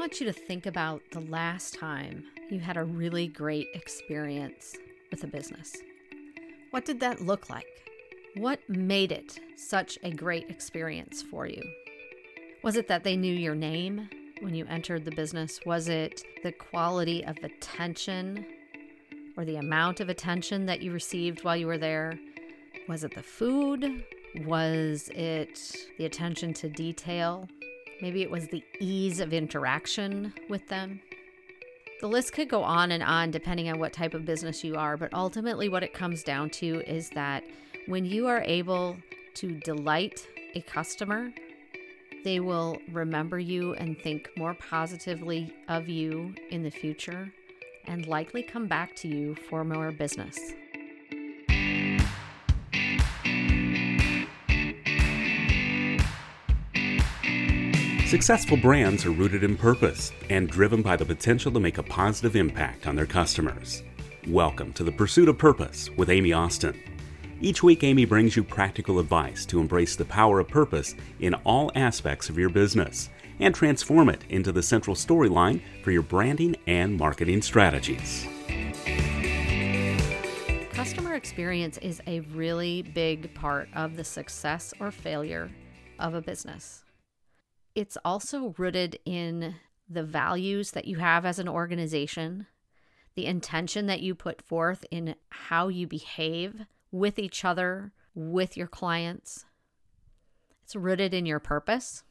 want 0.00 0.18
you 0.18 0.24
to 0.24 0.32
think 0.32 0.64
about 0.64 1.02
the 1.12 1.20
last 1.20 1.74
time 1.74 2.24
you 2.48 2.58
had 2.58 2.78
a 2.78 2.84
really 2.84 3.26
great 3.26 3.66
experience 3.74 4.74
with 5.10 5.22
a 5.24 5.26
business. 5.26 5.76
What 6.70 6.86
did 6.86 7.00
that 7.00 7.20
look 7.20 7.50
like? 7.50 7.66
What 8.36 8.60
made 8.66 9.12
it 9.12 9.38
such 9.56 9.98
a 10.02 10.10
great 10.10 10.48
experience 10.48 11.20
for 11.20 11.46
you? 11.46 11.62
Was 12.62 12.76
it 12.76 12.88
that 12.88 13.04
they 13.04 13.14
knew 13.14 13.34
your 13.34 13.54
name 13.54 14.08
when 14.40 14.54
you 14.54 14.64
entered 14.70 15.04
the 15.04 15.10
business? 15.10 15.60
Was 15.66 15.90
it 15.90 16.24
the 16.42 16.52
quality 16.52 17.22
of 17.22 17.36
attention 17.44 18.46
or 19.36 19.44
the 19.44 19.56
amount 19.56 20.00
of 20.00 20.08
attention 20.08 20.64
that 20.64 20.80
you 20.80 20.92
received 20.92 21.44
while 21.44 21.58
you 21.58 21.66
were 21.66 21.76
there? 21.76 22.18
Was 22.88 23.04
it 23.04 23.14
the 23.14 23.22
food? 23.22 24.02
Was 24.46 25.10
it 25.14 25.76
the 25.98 26.06
attention 26.06 26.54
to 26.54 26.70
detail? 26.70 27.46
Maybe 28.02 28.22
it 28.22 28.30
was 28.30 28.48
the 28.48 28.64
ease 28.78 29.20
of 29.20 29.32
interaction 29.32 30.32
with 30.48 30.66
them. 30.68 31.00
The 32.00 32.08
list 32.08 32.32
could 32.32 32.48
go 32.48 32.62
on 32.62 32.92
and 32.92 33.02
on 33.02 33.30
depending 33.30 33.68
on 33.68 33.78
what 33.78 33.92
type 33.92 34.14
of 34.14 34.24
business 34.24 34.64
you 34.64 34.76
are, 34.76 34.96
but 34.96 35.12
ultimately, 35.12 35.68
what 35.68 35.82
it 35.82 35.92
comes 35.92 36.22
down 36.22 36.48
to 36.50 36.82
is 36.86 37.10
that 37.10 37.44
when 37.86 38.06
you 38.06 38.26
are 38.26 38.42
able 38.42 38.96
to 39.34 39.52
delight 39.60 40.26
a 40.54 40.62
customer, 40.62 41.30
they 42.24 42.40
will 42.40 42.78
remember 42.90 43.38
you 43.38 43.74
and 43.74 43.98
think 43.98 44.30
more 44.36 44.54
positively 44.54 45.54
of 45.68 45.88
you 45.88 46.34
in 46.50 46.62
the 46.62 46.70
future 46.70 47.32
and 47.86 48.06
likely 48.06 48.42
come 48.42 48.66
back 48.66 48.94
to 48.96 49.08
you 49.08 49.34
for 49.34 49.64
more 49.64 49.92
business. 49.92 50.38
Successful 58.10 58.56
brands 58.56 59.06
are 59.06 59.12
rooted 59.12 59.44
in 59.44 59.56
purpose 59.56 60.10
and 60.30 60.50
driven 60.50 60.82
by 60.82 60.96
the 60.96 61.04
potential 61.04 61.52
to 61.52 61.60
make 61.60 61.78
a 61.78 61.82
positive 61.84 62.34
impact 62.34 62.88
on 62.88 62.96
their 62.96 63.06
customers. 63.06 63.84
Welcome 64.26 64.72
to 64.72 64.82
the 64.82 64.90
Pursuit 64.90 65.28
of 65.28 65.38
Purpose 65.38 65.88
with 65.90 66.10
Amy 66.10 66.32
Austin. 66.32 66.76
Each 67.40 67.62
week, 67.62 67.84
Amy 67.84 68.04
brings 68.04 68.34
you 68.34 68.42
practical 68.42 68.98
advice 68.98 69.46
to 69.46 69.60
embrace 69.60 69.94
the 69.94 70.04
power 70.06 70.40
of 70.40 70.48
purpose 70.48 70.96
in 71.20 71.34
all 71.44 71.70
aspects 71.76 72.28
of 72.28 72.36
your 72.36 72.48
business 72.48 73.10
and 73.38 73.54
transform 73.54 74.08
it 74.08 74.24
into 74.28 74.50
the 74.50 74.60
central 74.60 74.96
storyline 74.96 75.62
for 75.84 75.92
your 75.92 76.02
branding 76.02 76.56
and 76.66 76.96
marketing 76.96 77.40
strategies. 77.40 78.26
Customer 80.72 81.14
experience 81.14 81.78
is 81.78 82.02
a 82.08 82.18
really 82.34 82.82
big 82.82 83.32
part 83.34 83.68
of 83.76 83.96
the 83.96 84.02
success 84.02 84.74
or 84.80 84.90
failure 84.90 85.48
of 86.00 86.14
a 86.14 86.20
business 86.20 86.82
it's 87.74 87.96
also 88.04 88.54
rooted 88.58 88.98
in 89.04 89.56
the 89.88 90.02
values 90.02 90.70
that 90.72 90.86
you 90.86 90.98
have 90.98 91.24
as 91.24 91.38
an 91.38 91.48
organization, 91.48 92.46
the 93.14 93.26
intention 93.26 93.86
that 93.86 94.00
you 94.00 94.14
put 94.14 94.42
forth 94.42 94.84
in 94.90 95.14
how 95.30 95.68
you 95.68 95.86
behave 95.86 96.66
with 96.92 97.18
each 97.18 97.44
other, 97.44 97.92
with 98.14 98.56
your 98.56 98.66
clients. 98.66 99.44
It's 100.62 100.76
rooted 100.76 101.12
in 101.12 101.26
your 101.26 101.40
purpose. 101.40 102.04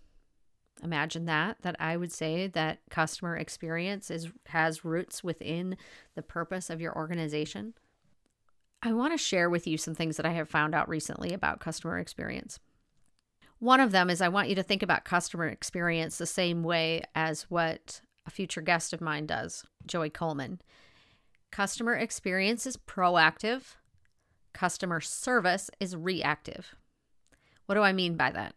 Imagine 0.84 1.26
that 1.26 1.58
that 1.62 1.76
I 1.80 1.98
would 1.98 2.12
say 2.12 2.48
that 2.48 2.80
customer 2.90 3.36
experience 3.36 4.10
is 4.10 4.30
has 4.48 4.86
roots 4.86 5.24
within 5.24 5.78
the 6.16 6.22
purpose 6.22 6.70
of 6.70 6.80
your 6.80 6.96
organization. 6.96 7.74
I 8.82 8.94
want 8.94 9.12
to 9.12 9.18
share 9.18 9.50
with 9.50 9.68
you 9.68 9.78
some 9.78 9.94
things 9.94 10.16
that 10.18 10.26
I 10.26 10.32
have 10.32 10.48
found 10.48 10.74
out 10.74 10.88
recently 10.88 11.34
about 11.34 11.60
customer 11.60 12.00
experience. 12.00 12.60
One 13.60 13.82
of 13.82 13.92
them 13.92 14.10
is 14.10 14.22
I 14.22 14.30
want 14.30 14.48
you 14.48 14.56
to 14.56 14.64
think 14.64 14.82
about 14.82 15.04
customer 15.04 15.46
experience 15.48 16.18
the 16.18 16.26
same 16.26 16.64
way 16.64 17.04
as 17.14 17.44
what 17.44 18.02
a 18.26 18.32
future 18.32 18.62
guest 18.62 18.94
of 18.94 19.02
mine 19.02 19.26
does, 19.26 19.66
Joey 19.86 20.10
Coleman. 20.10 20.62
Customer 21.52 21.96
experience 21.96 22.66
is 22.66 22.78
proactive, 22.78 23.76
customer 24.54 25.02
service 25.02 25.70
is 25.80 25.96
reactive. 25.96 26.76
What 27.66 27.76
do 27.76 27.82
I 27.82 27.92
mean 27.92 28.16
by 28.16 28.32
that? 28.32 28.56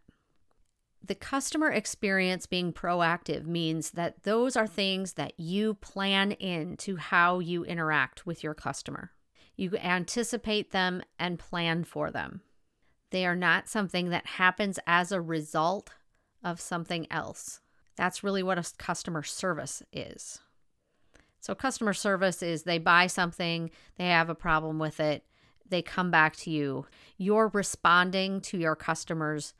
The 1.05 1.15
customer 1.15 1.69
experience 1.69 2.45
being 2.45 2.71
proactive 2.71 3.45
means 3.45 3.91
that 3.91 4.23
those 4.23 4.55
are 4.55 4.67
things 4.67 5.13
that 5.13 5.33
you 5.37 5.73
plan 5.73 6.31
into 6.31 6.95
how 6.95 7.39
you 7.39 7.65
interact 7.65 8.25
with 8.25 8.41
your 8.41 8.53
customer. 8.53 9.11
You 9.57 9.75
anticipate 9.75 10.71
them 10.71 11.03
and 11.19 11.37
plan 11.37 11.83
for 11.83 12.09
them. 12.09 12.41
They 13.13 13.27
are 13.27 13.35
not 13.35 13.69
something 13.69 14.09
that 14.09 14.25
happens 14.25 14.79
as 14.87 15.11
a 15.11 15.21
result 15.21 15.91
of 16.43 16.59
something 16.59 17.05
else. 17.11 17.59
That's 17.95 18.23
really 18.23 18.41
what 18.41 18.57
a 18.57 18.65
customer 18.79 19.21
service 19.21 19.83
is. 19.93 20.39
So, 21.39 21.53
customer 21.53 21.93
service 21.93 22.41
is 22.41 22.63
they 22.63 22.79
buy 22.79 23.05
something, 23.05 23.69
they 23.97 24.07
have 24.07 24.31
a 24.31 24.35
problem 24.35 24.79
with 24.79 24.99
it, 24.99 25.25
they 25.69 25.83
come 25.83 26.09
back 26.09 26.35
to 26.37 26.49
you. 26.49 26.87
You're 27.15 27.51
responding 27.53 28.41
to 28.41 28.57
your 28.57 28.75
customer's 28.75 29.53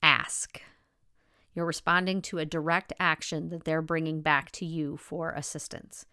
ask. 0.00 0.62
You're 1.56 1.66
responding 1.66 2.22
to 2.22 2.38
a 2.38 2.46
direct 2.46 2.92
action 3.00 3.48
that 3.48 3.64
they're 3.64 3.82
bringing 3.82 4.20
back 4.20 4.52
to 4.52 4.64
you 4.64 4.96
for 4.96 5.32
assistance. 5.32 6.06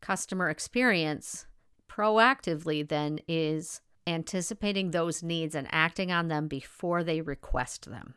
Customer 0.00 0.50
experience 0.50 1.46
proactively 1.90 2.86
then 2.86 3.18
is 3.26 3.80
anticipating 4.08 4.90
those 4.90 5.22
needs 5.22 5.54
and 5.54 5.68
acting 5.70 6.10
on 6.10 6.28
them 6.28 6.48
before 6.48 7.04
they 7.04 7.20
request 7.20 7.90
them. 7.90 8.14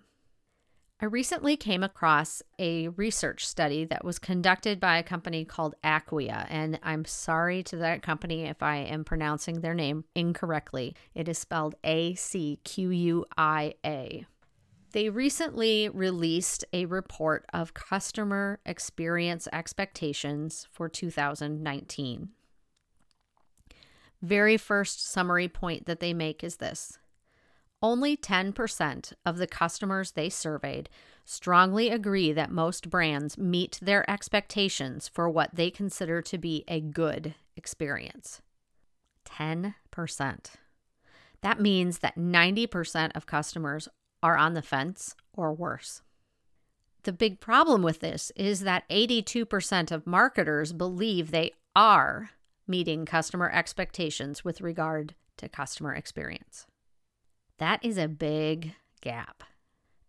I 1.04 1.06
recently 1.06 1.58
came 1.58 1.82
across 1.84 2.44
a 2.60 2.90
research 2.90 3.48
study 3.48 3.86
that 3.86 4.06
was 4.06 4.20
conducted 4.20 4.80
by 4.80 5.00
a 5.00 5.04
company 5.04 5.44
called 5.46 5.74
Acquia, 5.84 6.46
and 6.48 6.80
I'm 6.84 7.06
sorry 7.06 7.64
to 7.64 7.78
that 7.78 8.04
company 8.04 8.44
if 8.44 8.62
I 8.62 8.78
am 8.78 9.04
pronouncing 9.04 9.62
their 9.62 9.74
name 9.74 10.04
incorrectly. 10.14 10.96
It 11.16 11.28
is 11.28 11.40
spelled 11.40 11.74
A 11.84 12.14
C 12.14 12.60
Q 12.64 12.92
U 12.92 13.26
I 13.36 13.74
A. 13.84 14.28
They 14.92 15.10
recently 15.10 15.90
released 15.90 16.66
a 16.72 16.86
report 16.86 17.48
of 17.52 17.74
customer 17.74 18.60
experience 18.64 19.48
expectations 19.52 20.68
for 20.70 20.88
2019 20.88 22.30
very 24.22 24.58
first 24.58 25.08
summary 25.08 25.48
point 25.48 25.86
that 25.86 26.00
they 26.00 26.14
make 26.14 26.44
is 26.44 26.58
this 26.58 26.98
only 27.84 28.16
10% 28.16 29.14
of 29.26 29.38
the 29.38 29.48
customers 29.48 30.12
they 30.12 30.30
surveyed 30.30 30.90
strongly 31.26 31.90
agree 31.90 32.32
that 32.32 32.52
most 32.52 32.90
brands 32.90 33.38
meet 33.38 33.80
their 33.82 34.08
expectations 34.10 35.08
for 35.08 35.30
what 35.30 35.56
they 35.56 35.72
consider 35.72 36.22
to 36.22 36.38
be 36.38 36.64
a 36.68 36.80
good 36.80 37.34
experience. 37.56 38.42
10%. 39.26 39.74
That 41.42 41.60
means 41.60 42.00
that 42.00 42.18
90% 42.18 43.12
of 43.16 43.26
customers 43.26 43.88
are 44.22 44.38
on 44.38 44.54
the 44.54 44.62
fence 44.62 45.16
or 45.34 45.54
worse. 45.54 46.02
The 47.04 47.14
big 47.14 47.40
problem 47.40 47.82
with 47.82 48.00
this 48.00 48.32
is 48.36 48.60
that 48.62 48.88
82% 48.90 49.92
of 49.92 50.06
marketers 50.06 50.72
believe 50.72 51.32
they 51.32 51.54
are 51.76 52.30
meeting 52.68 53.06
customer 53.06 53.50
expectations 53.50 54.44
with 54.44 54.62
regard 54.62 55.16
to 55.38 55.50
customer 55.50 55.94
experience. 55.94 56.68
That 57.58 57.84
is 57.84 57.98
a 57.98 58.08
big 58.08 58.76
gap. 59.02 59.44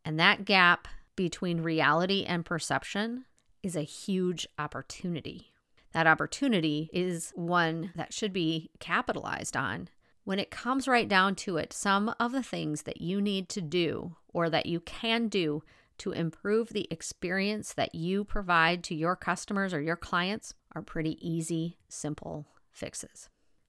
And 0.04 0.18
that 0.18 0.44
gap 0.44 0.88
between 1.16 1.60
reality 1.60 2.24
and 2.24 2.44
perception 2.44 3.24
is 3.62 3.76
a 3.76 3.82
huge 3.82 4.46
opportunity. 4.58 5.52
That 5.92 6.06
opportunity 6.06 6.88
is 6.92 7.32
one 7.34 7.92
that 7.94 8.12
should 8.12 8.32
be 8.32 8.70
capitalized 8.80 9.56
on. 9.56 9.88
When 10.24 10.38
it 10.38 10.50
comes 10.50 10.88
right 10.88 11.08
down 11.08 11.34
to 11.36 11.56
it, 11.56 11.72
some 11.72 12.14
of 12.18 12.32
the 12.32 12.42
things 12.42 12.82
that 12.82 13.00
you 13.00 13.20
need 13.20 13.48
to 13.50 13.60
do 13.60 14.16
or 14.28 14.48
that 14.48 14.66
you 14.66 14.80
can 14.80 15.28
do 15.28 15.62
to 15.98 16.12
improve 16.12 16.70
the 16.70 16.88
experience 16.90 17.74
that 17.74 17.94
you 17.94 18.24
provide 18.24 18.82
to 18.84 18.94
your 18.94 19.14
customers 19.14 19.74
or 19.74 19.80
your 19.80 19.96
clients 19.96 20.54
are 20.74 20.82
pretty 20.82 21.18
easy, 21.26 21.78
simple 21.88 22.46
fixes. 22.70 23.28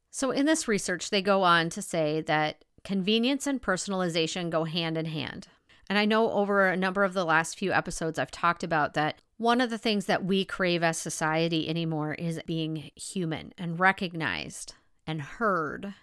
So, 0.10 0.32
in 0.32 0.46
this 0.46 0.68
research, 0.68 1.10
they 1.10 1.22
go 1.22 1.44
on 1.44 1.70
to 1.72 1.82
say 1.82 2.22
that 2.22 2.64
convenience 2.84 3.48
and 3.48 3.62
personalization 3.62 4.50
go 4.50 4.64
hand 4.66 4.98
in 4.98 5.06
hand. 5.06 5.48
And 5.90 5.98
I 5.98 6.06
know 6.06 6.32
over 6.32 6.68
a 6.68 6.78
number 6.78 7.04
of 7.04 7.14
the 7.14 7.26
last 7.26 7.58
few 7.58 7.72
episodes, 7.72 8.18
I've 8.18 8.32
talked 8.32 8.64
about 8.64 8.94
that 8.94 9.22
one 9.38 9.60
of 9.60 9.70
the 9.70 9.78
things 9.78 10.06
that 10.06 10.24
we 10.24 10.46
crave 10.46 10.84
as 10.84 10.98
society 10.98 11.68
anymore 11.68 12.14
is 12.14 12.40
being 12.46 12.92
human 12.96 13.54
and 13.58 13.80
recognized 13.80 14.76
and 15.06 15.22
heard. 15.22 15.94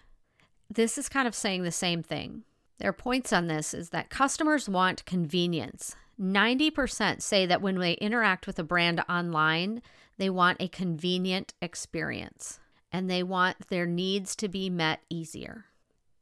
This 0.69 0.97
is 0.97 1.09
kind 1.09 1.27
of 1.27 1.35
saying 1.35 1.63
the 1.63 1.71
same 1.71 2.03
thing. 2.03 2.43
Their 2.77 2.93
points 2.93 3.31
on 3.31 3.47
this 3.47 3.73
is 3.73 3.89
that 3.89 4.09
customers 4.09 4.67
want 4.67 5.05
convenience. 5.05 5.95
90% 6.19 7.21
say 7.21 7.45
that 7.45 7.61
when 7.61 7.79
they 7.79 7.93
interact 7.93 8.45
with 8.45 8.59
a 8.59 8.63
brand 8.63 9.03
online, 9.09 9.81
they 10.21 10.29
want 10.29 10.61
a 10.61 10.67
convenient 10.67 11.51
experience 11.63 12.59
and 12.91 13.09
they 13.09 13.23
want 13.23 13.69
their 13.69 13.87
needs 13.87 14.35
to 14.35 14.47
be 14.47 14.69
met 14.69 14.99
easier. 15.09 15.65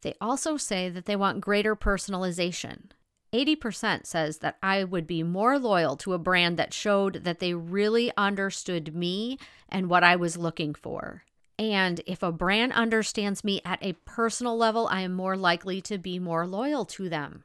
They 0.04 0.13
also 0.22 0.56
say 0.56 0.88
that 0.88 1.04
they 1.04 1.18
want 1.18 1.42
greater 1.42 1.75
personalization. 1.75 2.92
80% 3.34 4.06
says 4.06 4.38
that 4.38 4.56
I 4.63 4.86
would 4.86 5.06
be 5.06 5.22
more 5.22 5.60
loyal 5.60 5.98
to 5.98 6.13
a 6.13 6.18
brand 6.18 6.56
that 6.56 6.74
showed 6.74 7.25
that 7.25 7.40
they 7.40 7.54
really 7.54 8.10
understood 8.16 8.96
me 8.96 9.38
and 9.68 9.90
what 9.90 10.06
I 10.06 10.16
was 10.16 10.38
looking 10.38 10.74
for. 10.74 11.24
And 11.57 12.00
if 12.06 12.24
a 12.24 12.31
brand 12.31 12.72
understands 12.72 13.44
me 13.44 13.60
at 13.66 13.84
a 13.84 13.98
personal 14.06 14.56
level, 14.56 14.88
I 14.90 15.01
am 15.01 15.12
more 15.12 15.36
likely 15.36 15.81
to 15.81 15.98
be 15.98 16.19
more 16.19 16.48
loyal 16.48 16.86
to 16.86 17.10
them. 17.10 17.44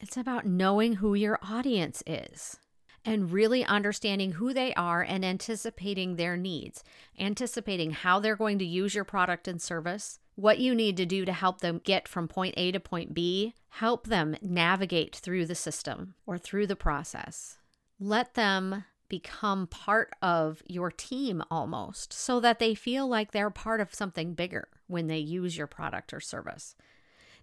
It's 0.00 0.18
about 0.18 0.44
knowing 0.44 0.96
who 0.96 1.14
your 1.14 1.38
audience 1.42 2.02
is 2.06 2.58
and 3.06 3.30
really 3.30 3.64
understanding 3.64 4.32
who 4.32 4.52
they 4.52 4.74
are 4.74 5.00
and 5.00 5.24
anticipating 5.24 6.16
their 6.16 6.36
needs, 6.36 6.82
anticipating 7.18 7.92
how 7.92 8.18
they're 8.18 8.36
going 8.36 8.58
to 8.58 8.66
use 8.66 8.94
your 8.94 9.04
product 9.04 9.46
and 9.46 9.62
service, 9.62 10.18
what 10.34 10.58
you 10.58 10.74
need 10.74 10.96
to 10.96 11.06
do 11.06 11.24
to 11.24 11.32
help 11.32 11.60
them 11.60 11.80
get 11.84 12.08
from 12.08 12.26
point 12.26 12.54
A 12.56 12.72
to 12.72 12.80
point 12.80 13.14
B, 13.14 13.54
help 13.68 14.08
them 14.08 14.36
navigate 14.42 15.14
through 15.14 15.46
the 15.46 15.54
system 15.54 16.14
or 16.26 16.36
through 16.36 16.66
the 16.66 16.76
process. 16.76 17.56
Let 18.00 18.34
them 18.34 18.84
become 19.08 19.68
part 19.68 20.12
of 20.20 20.62
your 20.66 20.90
team 20.90 21.42
almost 21.50 22.12
so 22.12 22.40
that 22.40 22.58
they 22.58 22.74
feel 22.74 23.06
like 23.06 23.30
they're 23.30 23.50
part 23.50 23.80
of 23.80 23.94
something 23.94 24.34
bigger 24.34 24.68
when 24.88 25.06
they 25.06 25.18
use 25.18 25.56
your 25.56 25.68
product 25.68 26.12
or 26.12 26.20
service. 26.20 26.74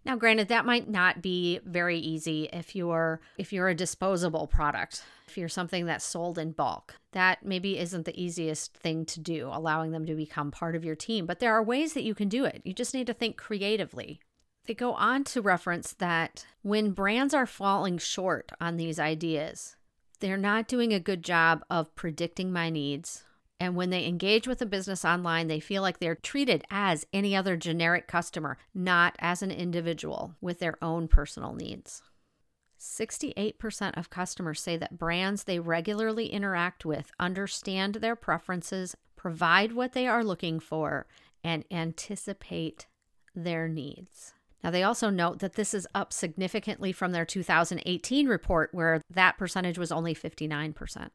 Now 0.05 0.17
granted 0.17 0.49
that 0.49 0.65
might 0.65 0.89
not 0.89 1.21
be 1.21 1.59
very 1.63 1.97
easy 1.97 2.49
if 2.51 2.75
you're 2.75 3.21
if 3.37 3.53
you're 3.53 3.69
a 3.69 3.75
disposable 3.75 4.47
product, 4.47 5.03
if 5.27 5.37
you're 5.37 5.49
something 5.49 5.85
that's 5.85 6.03
sold 6.03 6.37
in 6.37 6.51
bulk. 6.51 6.95
That 7.13 7.45
maybe 7.45 7.77
isn't 7.77 8.05
the 8.05 8.21
easiest 8.21 8.75
thing 8.75 9.05
to 9.05 9.19
do, 9.19 9.49
allowing 9.51 9.91
them 9.91 10.05
to 10.05 10.15
become 10.15 10.51
part 10.51 10.75
of 10.75 10.83
your 10.83 10.95
team, 10.95 11.25
but 11.25 11.39
there 11.39 11.53
are 11.53 11.63
ways 11.63 11.93
that 11.93 12.03
you 12.03 12.15
can 12.15 12.27
do 12.27 12.43
it. 12.43 12.61
You 12.65 12.73
just 12.73 12.93
need 12.93 13.07
to 13.07 13.13
think 13.13 13.37
creatively. 13.37 14.19
They 14.65 14.73
go 14.73 14.93
on 14.93 15.23
to 15.25 15.41
reference 15.41 15.93
that 15.93 16.45
when 16.61 16.91
brands 16.91 17.33
are 17.33 17.45
falling 17.45 17.97
short 17.97 18.51
on 18.61 18.77
these 18.77 18.99
ideas, 18.99 19.75
they're 20.19 20.37
not 20.37 20.69
doing 20.69 20.93
a 20.93 21.01
good 21.01 21.23
job 21.23 21.63
of 21.69 21.93
predicting 21.95 22.51
my 22.51 22.69
needs 22.69 23.25
and 23.59 23.75
when 23.75 23.89
they 23.89 24.05
engage 24.05 24.47
with 24.47 24.61
a 24.61 24.65
business 24.65 25.05
online, 25.05 25.47
they 25.47 25.59
feel 25.59 25.81
like 25.81 25.99
they're 25.99 26.15
treated 26.15 26.63
as 26.69 27.05
any 27.13 27.35
other 27.35 27.55
generic 27.55 28.07
customer, 28.07 28.57
not 28.73 29.15
as 29.19 29.41
an 29.41 29.51
individual 29.51 30.35
with 30.41 30.59
their 30.59 30.75
own 30.81 31.07
personal 31.07 31.53
needs. 31.53 32.01
68% 32.79 33.97
of 33.97 34.09
customers 34.09 34.61
say 34.61 34.75
that 34.75 34.97
brands 34.97 35.45
they 35.45 35.59
regularly 35.59 36.27
interact 36.27 36.83
with 36.83 37.11
understand 37.19 37.95
their 37.95 38.15
preferences, 38.15 38.95
provide 39.15 39.71
what 39.71 39.93
they 39.93 40.07
are 40.07 40.23
looking 40.23 40.59
for, 40.59 41.07
and 41.43 41.63
anticipate 41.71 42.87
their 43.33 43.69
needs. 43.69 44.33
Now, 44.61 44.71
they 44.71 44.83
also 44.83 45.09
note 45.09 45.39
that 45.39 45.53
this 45.53 45.73
is 45.73 45.87
up 45.95 46.11
significantly 46.11 46.91
from 46.91 47.11
their 47.11 47.25
2018 47.25 48.27
report, 48.27 48.73
where 48.73 49.01
that 49.09 49.37
percentage 49.37 49.77
was 49.77 49.91
only 49.91 50.13
59% 50.13 51.09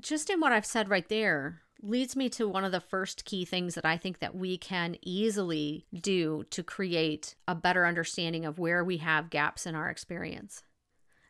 just 0.00 0.30
in 0.30 0.40
what 0.40 0.52
I've 0.52 0.66
said 0.66 0.88
right 0.88 1.08
there 1.08 1.62
leads 1.82 2.16
me 2.16 2.28
to 2.30 2.48
one 2.48 2.64
of 2.64 2.72
the 2.72 2.80
first 2.80 3.24
key 3.24 3.44
things 3.44 3.74
that 3.74 3.84
I 3.84 3.96
think 3.96 4.18
that 4.18 4.34
we 4.34 4.58
can 4.58 4.96
easily 5.02 5.86
do 5.92 6.44
to 6.50 6.62
create 6.62 7.34
a 7.48 7.54
better 7.54 7.86
understanding 7.86 8.44
of 8.44 8.58
where 8.58 8.84
we 8.84 8.98
have 8.98 9.30
gaps 9.30 9.66
in 9.66 9.74
our 9.74 9.88
experience. 9.88 10.62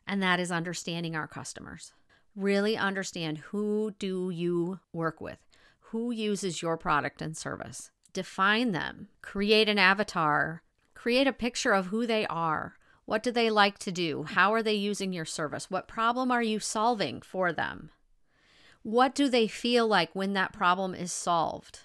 And 0.05 0.21
that 0.21 0.39
is 0.39 0.51
understanding 0.51 1.15
our 1.15 1.27
customers. 1.27 1.93
Really 2.35 2.77
understand 2.77 3.37
who 3.37 3.93
do 3.99 4.29
you 4.29 4.79
work 4.93 5.21
with? 5.21 5.39
Who 5.91 6.11
uses 6.11 6.61
your 6.61 6.77
product 6.77 7.21
and 7.21 7.35
service? 7.35 7.91
Define 8.13 8.71
them. 8.71 9.09
Create 9.21 9.69
an 9.69 9.79
avatar. 9.79 10.63
Create 10.93 11.27
a 11.27 11.33
picture 11.33 11.71
of 11.71 11.87
who 11.87 12.05
they 12.05 12.25
are. 12.27 12.75
What 13.05 13.23
do 13.23 13.31
they 13.31 13.49
like 13.49 13.79
to 13.79 13.91
do? 13.91 14.23
How 14.23 14.53
are 14.53 14.63
they 14.63 14.73
using 14.73 15.11
your 15.11 15.25
service? 15.25 15.69
What 15.69 15.87
problem 15.87 16.31
are 16.31 16.43
you 16.43 16.59
solving 16.59 17.21
for 17.21 17.51
them? 17.51 17.89
What 18.83 19.13
do 19.13 19.29
they 19.29 19.47
feel 19.47 19.87
like 19.87 20.09
when 20.13 20.33
that 20.33 20.53
problem 20.53 20.95
is 20.95 21.11
solved? 21.11 21.81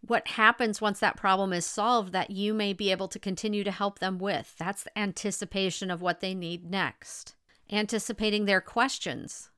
What 0.00 0.26
happens 0.26 0.80
once 0.80 0.98
that 0.98 1.16
problem 1.16 1.52
is 1.52 1.64
solved 1.64 2.12
that 2.12 2.30
you 2.30 2.52
may 2.52 2.72
be 2.72 2.90
able 2.90 3.06
to 3.08 3.20
continue 3.20 3.62
to 3.62 3.70
help 3.70 4.00
them 4.00 4.18
with? 4.18 4.56
That's 4.58 4.82
the 4.82 4.98
anticipation 4.98 5.90
of 5.90 6.02
what 6.02 6.20
they 6.20 6.34
need 6.34 6.68
next. 6.68 7.36
Anticipating 7.70 8.44
their 8.44 8.60
questions. 8.60 9.50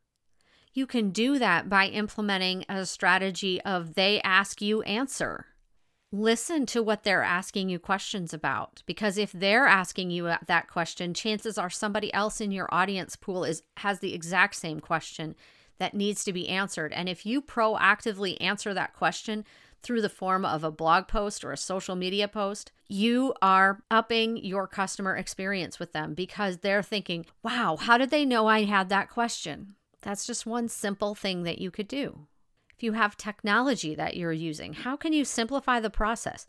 You 0.75 0.86
can 0.86 1.10
do 1.10 1.38
that 1.38 1.70
by 1.70 1.86
implementing 1.86 2.66
a 2.69 2.84
strategy 2.84 3.62
of 3.62 3.94
they 3.94 4.20
ask 4.20 4.60
you 4.60 4.82
answer. 4.82 5.46
Listen 6.12 6.66
to 6.66 6.82
what 6.82 7.02
they're 7.02 7.22
asking 7.22 7.70
you 7.70 7.78
questions 7.78 8.34
about 8.34 8.82
because 8.84 9.16
if 9.16 9.32
they're 9.32 9.66
asking 9.66 10.10
you 10.10 10.31
that 10.46 10.69
question, 10.69 11.14
chances 11.14 11.56
are 11.56 11.70
somebody 11.70 12.12
else 12.12 12.40
in 12.40 12.52
your 12.52 12.69
audience 12.72 13.16
pool 13.16 13.44
is 13.44 13.62
has 13.78 14.00
the 14.00 14.14
exact 14.14 14.54
same 14.56 14.81
question 14.81 15.34
that 15.78 15.94
needs 15.94 16.24
to 16.24 16.32
be 16.32 16.48
answered. 16.48 16.92
And 16.92 17.08
if 17.08 17.26
you 17.26 17.42
proactively 17.42 18.36
answer 18.40 18.74
that 18.74 18.94
question 18.94 19.44
through 19.82 20.00
the 20.00 20.08
form 20.08 20.44
of 20.44 20.64
a 20.64 20.70
blog 20.70 21.08
post 21.08 21.44
or 21.44 21.52
a 21.52 21.56
social 21.56 21.94
media 21.94 22.26
post, 22.26 22.72
you 22.88 23.34
are 23.42 23.82
upping 23.90 24.36
your 24.38 24.66
customer 24.66 25.16
experience 25.16 25.78
with 25.78 25.92
them 25.92 26.14
because 26.14 26.58
they're 26.58 26.82
thinking, 26.82 27.26
wow, 27.42 27.76
how 27.76 27.98
did 27.98 28.10
they 28.10 28.24
know 28.24 28.46
I 28.46 28.64
had 28.64 28.88
that 28.88 29.10
question? 29.10 29.74
That's 30.02 30.26
just 30.26 30.46
one 30.46 30.68
simple 30.68 31.14
thing 31.14 31.42
that 31.42 31.58
you 31.58 31.70
could 31.70 31.88
do. 31.88 32.26
If 32.76 32.82
you 32.82 32.92
have 32.92 33.16
technology 33.16 33.94
that 33.94 34.16
you're 34.16 34.32
using, 34.32 34.72
how 34.72 34.96
can 34.96 35.12
you 35.12 35.24
simplify 35.24 35.80
the 35.80 35.90
process? 35.90 36.46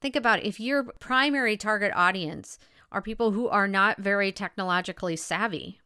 Think 0.00 0.16
about 0.16 0.42
if 0.42 0.60
your 0.60 0.84
primary 1.00 1.56
target 1.56 1.92
audience 1.94 2.58
are 2.90 3.02
people 3.02 3.32
who 3.32 3.48
are 3.48 3.68
not 3.68 3.98
very 3.98 4.32
technologically 4.32 5.16
savvy. 5.16 5.80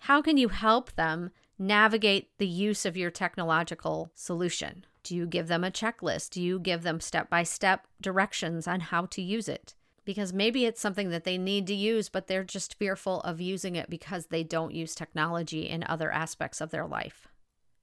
How 0.00 0.20
can 0.20 0.36
you 0.36 0.48
help 0.48 0.92
them 0.92 1.30
navigate 1.58 2.30
the 2.38 2.46
use 2.46 2.84
of 2.84 2.96
your 2.96 3.10
technological 3.10 4.10
solution? 4.14 4.84
Do 5.02 5.14
you 5.14 5.26
give 5.26 5.48
them 5.48 5.64
a 5.64 5.70
checklist? 5.70 6.30
Do 6.30 6.42
you 6.42 6.58
give 6.58 6.82
them 6.82 7.00
step 7.00 7.28
by 7.28 7.42
step 7.42 7.86
directions 8.00 8.66
on 8.66 8.80
how 8.80 9.06
to 9.06 9.22
use 9.22 9.48
it? 9.48 9.74
Because 10.04 10.32
maybe 10.32 10.64
it's 10.66 10.80
something 10.80 11.10
that 11.10 11.24
they 11.24 11.38
need 11.38 11.66
to 11.68 11.74
use, 11.74 12.08
but 12.08 12.26
they're 12.26 12.44
just 12.44 12.78
fearful 12.78 13.20
of 13.20 13.40
using 13.40 13.76
it 13.76 13.88
because 13.88 14.26
they 14.26 14.42
don't 14.42 14.74
use 14.74 14.94
technology 14.94 15.68
in 15.68 15.84
other 15.84 16.10
aspects 16.10 16.60
of 16.60 16.70
their 16.70 16.86
life. 16.86 17.28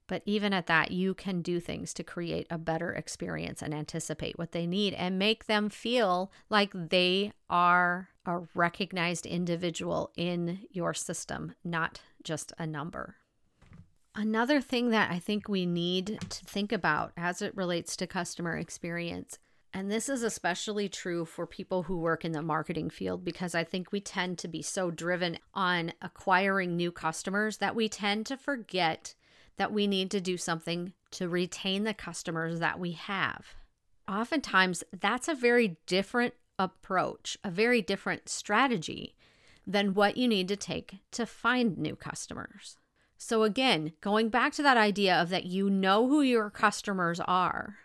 But 0.08 0.24
even 0.26 0.52
at 0.52 0.68
that, 0.68 0.92
you 0.92 1.14
can 1.14 1.42
do 1.42 1.60
things 1.60 1.94
to 1.94 2.04
create 2.04 2.46
a 2.50 2.58
better 2.58 2.92
experience 2.92 3.62
and 3.62 3.74
anticipate 3.74 4.38
what 4.38 4.52
they 4.52 4.68
need 4.68 4.94
and 4.96 5.18
make 5.18 5.46
them 5.46 5.70
feel 5.70 6.32
like 6.50 6.72
they 6.74 7.32
are 7.50 8.10
a 8.26 8.42
recognized 8.54 9.26
individual 9.26 10.12
in 10.18 10.68
your 10.70 10.94
system, 10.94 11.54
not 11.64 12.02
just 12.24 12.52
a 12.60 12.68
number. 12.68 13.16
Another 14.14 14.60
thing 14.60 14.90
that 14.90 15.10
I 15.10 15.20
think 15.20 15.48
we 15.48 15.66
need 15.66 16.20
to 16.30 16.46
think 16.46 16.74
about 16.74 17.14
as 17.16 17.42
it 17.42 17.56
relates 17.56 17.96
to 17.96 18.08
customer 18.08 18.58
experience, 18.58 19.40
and 19.74 19.90
this 19.90 20.10
is 20.10 20.22
especially 20.22 20.90
true 20.90 21.24
for 21.24 21.48
people 21.48 21.84
who 21.84 21.98
work 21.98 22.26
in 22.26 22.34
the 22.34 22.42
marketing 22.42 22.90
field 22.90 23.24
because 23.24 23.56
I 23.56 23.64
think 23.64 23.92
we 23.92 24.02
tend 24.02 24.38
to 24.40 24.50
be 24.50 24.62
so 24.62 24.92
driven 24.92 25.38
on 25.54 25.94
acquiring 26.02 26.76
new 26.76 26.92
customers 26.92 27.60
that 27.60 27.74
we 27.74 27.88
tend 27.88 28.26
to 28.26 28.36
forget 28.36 29.16
that 29.56 29.72
we 29.72 29.88
need 29.88 30.12
to 30.12 30.20
do 30.20 30.36
something 30.36 30.92
to 31.12 31.30
retain 31.30 31.86
the 31.86 31.94
customers 31.94 32.60
that 32.60 32.80
we 32.80 32.92
have. 32.92 33.56
Oftentimes, 34.10 34.84
that's 34.92 35.30
a 35.30 35.36
very 35.36 35.78
different 35.86 36.34
approach, 36.60 37.38
a 37.46 37.50
very 37.50 37.82
different 37.82 38.28
strategy 38.28 39.16
than 39.66 39.94
what 39.94 40.18
you 40.18 40.28
need 40.28 40.50
to 40.50 40.58
take 40.58 40.98
to 41.12 41.26
find 41.26 41.78
new 41.78 41.96
customers. 41.96 42.78
So, 43.24 43.44
again, 43.44 43.94
going 44.02 44.30
back 44.30 44.52
to 44.54 44.64
that 44.64 44.78
idea 44.78 45.16
of 45.16 45.30
that 45.30 45.46
you 45.46 45.70
know 45.70 46.08
who 46.08 46.24
your 46.24 46.50
customers 46.50 47.20
are, 47.20 47.78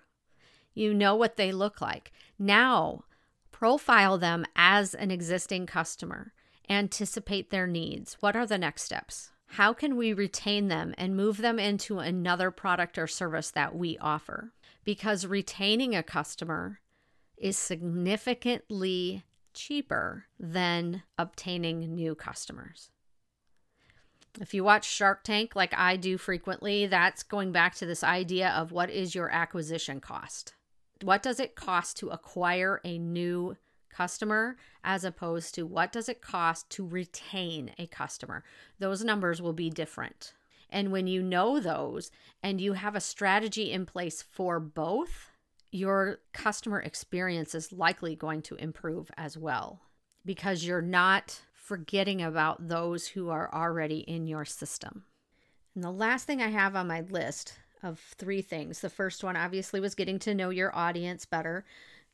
you 0.73 0.95
know 0.95 1.14
what 1.14 1.37
they 1.37 1.52
look 1.52 1.78
like. 1.83 2.11
Now, 2.38 3.05
profile 3.52 4.16
them 4.16 4.47
as 4.57 4.95
an 4.95 5.11
existing 5.11 5.66
customer, 5.66 6.33
anticipate 6.71 7.50
their 7.50 7.66
needs. 7.66 8.16
What 8.21 8.35
are 8.35 8.47
the 8.47 8.57
next 8.57 8.85
steps? 8.85 9.31
How 9.49 9.75
can 9.75 9.97
we 9.97 10.14
retain 10.14 10.69
them 10.69 10.95
and 10.97 11.14
move 11.14 11.37
them 11.37 11.59
into 11.59 11.99
another 11.99 12.50
product 12.50 12.97
or 12.97 13.07
service 13.07 13.50
that 13.50 13.76
we 13.76 13.99
offer? 13.99 14.55
Because 14.85 15.26
retaining 15.26 15.95
a 15.95 16.02
customer 16.02 16.81
is 17.37 17.59
significantly 17.59 19.25
cheaper 19.52 20.25
than 20.40 21.02
obtaining 21.19 21.95
new 21.95 22.14
customers. 22.14 22.90
If 24.40 24.52
you 24.52 24.64
watch 24.64 24.85
Shark 24.85 25.23
Tank 25.23 25.57
like 25.57 25.73
I 25.75 25.97
do 25.97 26.19
frequently, 26.19 26.87
that's 26.87 27.23
going 27.23 27.52
back 27.52 27.75
to 27.76 27.87
this 27.87 28.05
idea 28.05 28.50
of 28.50 28.71
what 28.71 28.90
is 28.90 29.14
your 29.14 29.31
acquisition 29.31 30.00
cost? 30.00 30.55
What 31.02 31.23
does 31.23 31.40
it 31.40 31.55
cost 31.55 31.97
to 31.99 32.09
acquire 32.09 32.81
a 32.85 32.99
new 32.99 33.57
customer 33.88 34.57
as 34.85 35.05
opposed 35.05 35.55
to 35.55 35.64
what 35.64 35.90
does 35.90 36.09
it 36.09 36.21
cost 36.21 36.69
to 36.71 36.87
retain 36.87 37.73
a 37.78 37.87
customer? 37.87 38.45
Those 38.78 39.02
numbers 39.02 39.40
will 39.40 39.55
be 39.55 39.71
different. 39.71 40.35
And 40.69 40.93
when 40.93 41.07
you 41.07 41.23
know 41.23 41.61
those 41.61 42.11
and 42.43 42.61
you 42.61 42.75
have 42.75 42.95
a 42.95 43.00
strategy 43.00 43.73
in 43.73 43.87
place 43.87 44.21
for 44.21 44.61
both, 44.61 45.31
your 45.71 46.19
customer 46.35 46.81
experience 46.81 47.55
is 47.55 47.73
likely 47.73 48.14
going 48.14 48.43
to 48.43 48.57
improve 48.57 49.11
as 49.16 49.38
well 49.38 49.81
because 50.25 50.64
you're 50.64 50.83
not 50.83 51.40
forgetting 51.66 52.23
about 52.23 52.68
those 52.68 53.08
who 53.08 53.28
are 53.28 53.52
already 53.52 53.99
in 53.99 54.28
your 54.28 54.44
system. 54.44 55.02
And 55.75 55.82
the 55.82 55.90
last 55.90 56.25
thing 56.25 56.40
I 56.40 56.49
have 56.49 56.76
on 56.76 56.87
my 56.87 57.00
list 57.00 57.58
of 57.82 57.99
three 58.16 58.40
things 58.40 58.80
the 58.80 58.88
first 58.88 59.25
one, 59.25 59.37
obviously, 59.37 59.80
was 59.80 59.96
getting 59.96 60.20
to 60.20 60.35
know 60.35 60.50
your 60.50 60.75
audience 60.76 61.25
better. 61.25 61.64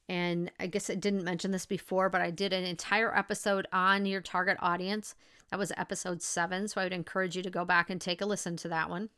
And 0.08 0.50
I 0.58 0.68
guess 0.68 0.88
I 0.88 0.94
didn't 0.94 1.24
mention 1.24 1.50
this 1.50 1.66
before, 1.66 2.08
but 2.08 2.22
I 2.22 2.30
did 2.30 2.54
an 2.54 2.64
entire 2.64 3.14
episode 3.16 3.66
on 3.72 4.06
your 4.06 4.22
target 4.22 4.56
audience. 4.60 5.14
That 5.50 5.58
was 5.58 5.70
episode 5.76 6.22
seven. 6.22 6.66
So 6.66 6.80
I 6.80 6.84
would 6.84 6.94
encourage 6.94 7.36
you 7.36 7.42
to 7.42 7.50
go 7.50 7.66
back 7.66 7.90
and 7.90 8.00
take 8.00 8.22
a 8.22 8.26
listen 8.26 8.56
to 8.56 8.68
that 8.68 8.88
one. 8.88 9.10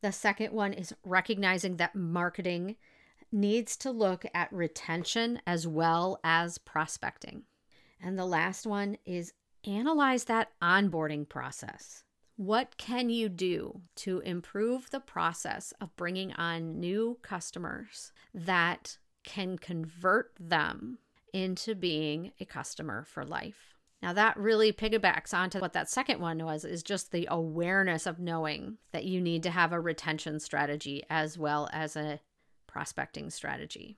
The 0.00 0.10
second 0.10 0.52
one 0.52 0.72
is 0.72 0.94
recognizing 1.04 1.76
that 1.76 1.94
marketing 1.94 2.76
needs 3.30 3.76
to 3.76 3.90
look 3.90 4.24
at 4.34 4.52
retention 4.52 5.42
as 5.46 5.66
well 5.66 6.18
as 6.24 6.56
prospecting. 6.56 7.42
And 8.04 8.18
the 8.18 8.26
last 8.26 8.66
one 8.66 8.98
is 9.06 9.32
analyze 9.66 10.24
that 10.24 10.50
onboarding 10.62 11.26
process. 11.26 12.04
What 12.36 12.76
can 12.76 13.08
you 13.08 13.30
do 13.30 13.80
to 13.96 14.18
improve 14.20 14.90
the 14.90 15.00
process 15.00 15.72
of 15.80 15.96
bringing 15.96 16.32
on 16.34 16.78
new 16.78 17.18
customers 17.22 18.12
that 18.34 18.98
can 19.24 19.56
convert 19.56 20.32
them 20.38 20.98
into 21.32 21.74
being 21.74 22.32
a 22.38 22.44
customer 22.44 23.04
for 23.04 23.24
life? 23.24 23.72
Now, 24.02 24.12
that 24.12 24.36
really 24.36 24.70
piggybacks 24.70 25.32
onto 25.32 25.60
what 25.60 25.72
that 25.72 25.88
second 25.88 26.20
one 26.20 26.44
was 26.44 26.66
is 26.66 26.82
just 26.82 27.10
the 27.10 27.26
awareness 27.30 28.06
of 28.06 28.18
knowing 28.18 28.76
that 28.92 29.04
you 29.04 29.18
need 29.18 29.42
to 29.44 29.50
have 29.50 29.72
a 29.72 29.80
retention 29.80 30.40
strategy 30.40 31.04
as 31.08 31.38
well 31.38 31.70
as 31.72 31.96
a 31.96 32.20
prospecting 32.66 33.30
strategy. 33.30 33.96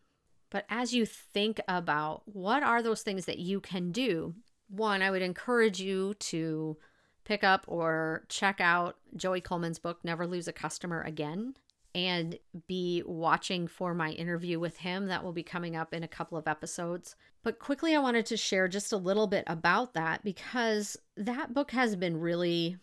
But 0.57 0.65
as 0.71 0.95
you 0.95 1.05
think 1.05 1.61
about 1.69 2.23
what 2.25 2.63
are 2.63 2.83
those 2.83 3.03
things 3.03 3.27
that 3.27 3.39
you 3.39 3.61
can 3.61 3.93
do, 3.93 4.37
one, 4.71 5.03
I 5.03 5.11
would 5.11 5.21
encourage 5.21 5.83
you 5.83 6.15
to 6.15 6.79
pick 7.25 7.45
up 7.45 7.67
or 7.69 8.25
check 8.31 8.59
out 8.59 8.97
Joey 9.15 9.43
Coleman's 9.43 9.79
book, 9.79 9.99
Never 10.03 10.27
Lose 10.27 10.49
a 10.49 10.55
Customer 10.55 11.03
Again, 11.03 11.57
and 11.95 12.39
be 12.67 13.03
watching 13.05 13.69
for 13.69 13.93
my 13.93 14.13
interview 14.13 14.59
with 14.59 14.79
him. 14.79 15.09
That 15.09 15.23
will 15.23 15.35
be 15.35 15.43
coming 15.43 15.77
up 15.77 15.93
in 15.93 16.03
a 16.03 16.09
couple 16.09 16.39
of 16.39 16.49
episodes. 16.49 17.17
But 17.43 17.59
quickly, 17.59 17.95
I 17.95 17.99
wanted 17.99 18.25
to 18.25 18.39
share 18.39 18.67
just 18.67 18.95
a 18.95 18.97
little 18.97 19.27
bit 19.27 19.45
about 19.47 19.93
that 19.93 20.25
because 20.25 20.97
that 21.19 21.53
book 21.53 21.73
has 21.73 21.97
been 21.97 22.19
really, 22.19 22.79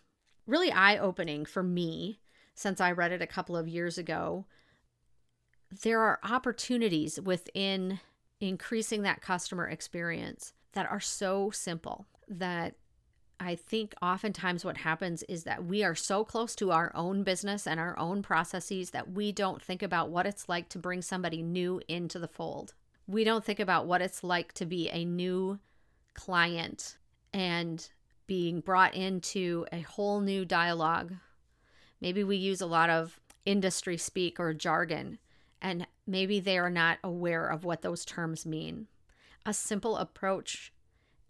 really 0.46 0.72
eye 0.72 1.00
opening 1.00 1.44
for 1.44 1.64
me 1.64 2.20
since 2.54 2.80
I 2.80 2.92
read 2.92 3.14
it 3.14 3.24
a 3.24 3.26
couple 3.26 3.58
of 3.58 3.68
years 3.68 3.98
ago 3.98 4.46
there 5.82 6.02
are 6.02 6.20
opportunities 6.24 7.20
within 7.20 8.00
increasing 8.40 9.04
that 9.04 9.22
customer 9.22 9.68
experience 9.68 10.54
that 10.74 10.90
are 10.90 11.00
so 11.00 11.50
simple 11.52 12.06
that 12.28 12.76
I 13.40 13.56
think 13.56 13.94
oftentimes 14.02 14.64
what 14.64 14.78
happens 14.78 15.24
is 15.24 15.44
that 15.44 15.66
we 15.66 15.84
are 15.84 15.96
so 15.96 16.24
close 16.24 16.56
to 16.56 16.72
our 16.72 16.92
own 16.96 17.24
business 17.24 17.68
and 17.68 17.80
our 17.80 17.98
own 17.98 18.22
processes 18.22 18.92
that 18.92 19.12
we 19.12 19.32
don't 19.32 19.62
think 19.62 19.82
about 19.82 20.10
what 20.10 20.26
it's 20.26 20.48
like 20.48 20.70
to 20.70 20.80
bring 20.80 21.02
somebody 21.02 21.42
new 21.42 21.82
into 21.88 22.20
the 22.20 22.28
fold. 22.28 22.74
We 23.08 23.24
don't 23.24 23.44
think 23.44 23.60
about 23.60 23.86
what 23.86 24.02
it's 24.02 24.24
like 24.24 24.54
to 24.54 24.66
be 24.66 24.90
a 24.90 25.04
new 25.04 25.60
client 26.14 26.98
and 27.34 27.86
being 28.28 28.62
brought 28.62 28.94
into 28.96 29.66
a 29.72 29.82
whole 29.82 30.22
new 30.22 30.46
dialogue. 30.46 31.14
Maybe 32.00 32.24
we 32.24 32.38
use 32.38 32.62
a 32.62 32.66
lot 32.66 32.90
of 32.90 33.20
industry 33.46 33.98
speak 33.98 34.40
or 34.40 34.54
jargon 34.54 35.20
and 35.64 35.88
maybe 36.06 36.42
they 36.42 36.58
are 36.58 36.70
not 36.70 37.00
aware 37.04 37.48
of 37.48 37.64
what 37.64 37.82
those 37.82 38.04
terms 38.04 38.46
mean. 38.46 38.88
A 39.46 39.54
simple 39.54 39.98
approach 39.98 40.74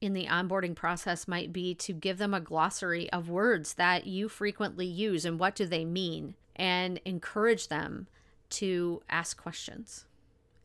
in 0.02 0.14
the 0.14 0.26
onboarding 0.26 0.76
process 0.76 1.28
might 1.28 1.54
be 1.54 1.74
to 1.76 1.94
give 1.94 2.18
them 2.18 2.34
a 2.34 2.42
glossary 2.42 3.10
of 3.12 3.30
words 3.30 3.76
that 3.76 4.06
you 4.08 4.28
frequently 4.28 4.88
use 4.88 5.24
and 5.24 5.40
what 5.40 5.56
do 5.56 5.66
they 5.66 5.86
mean 5.86 6.36
and 6.56 7.00
encourage 7.06 7.70
them 7.70 8.08
to 8.50 9.02
ask 9.10 9.42
questions 9.42 10.06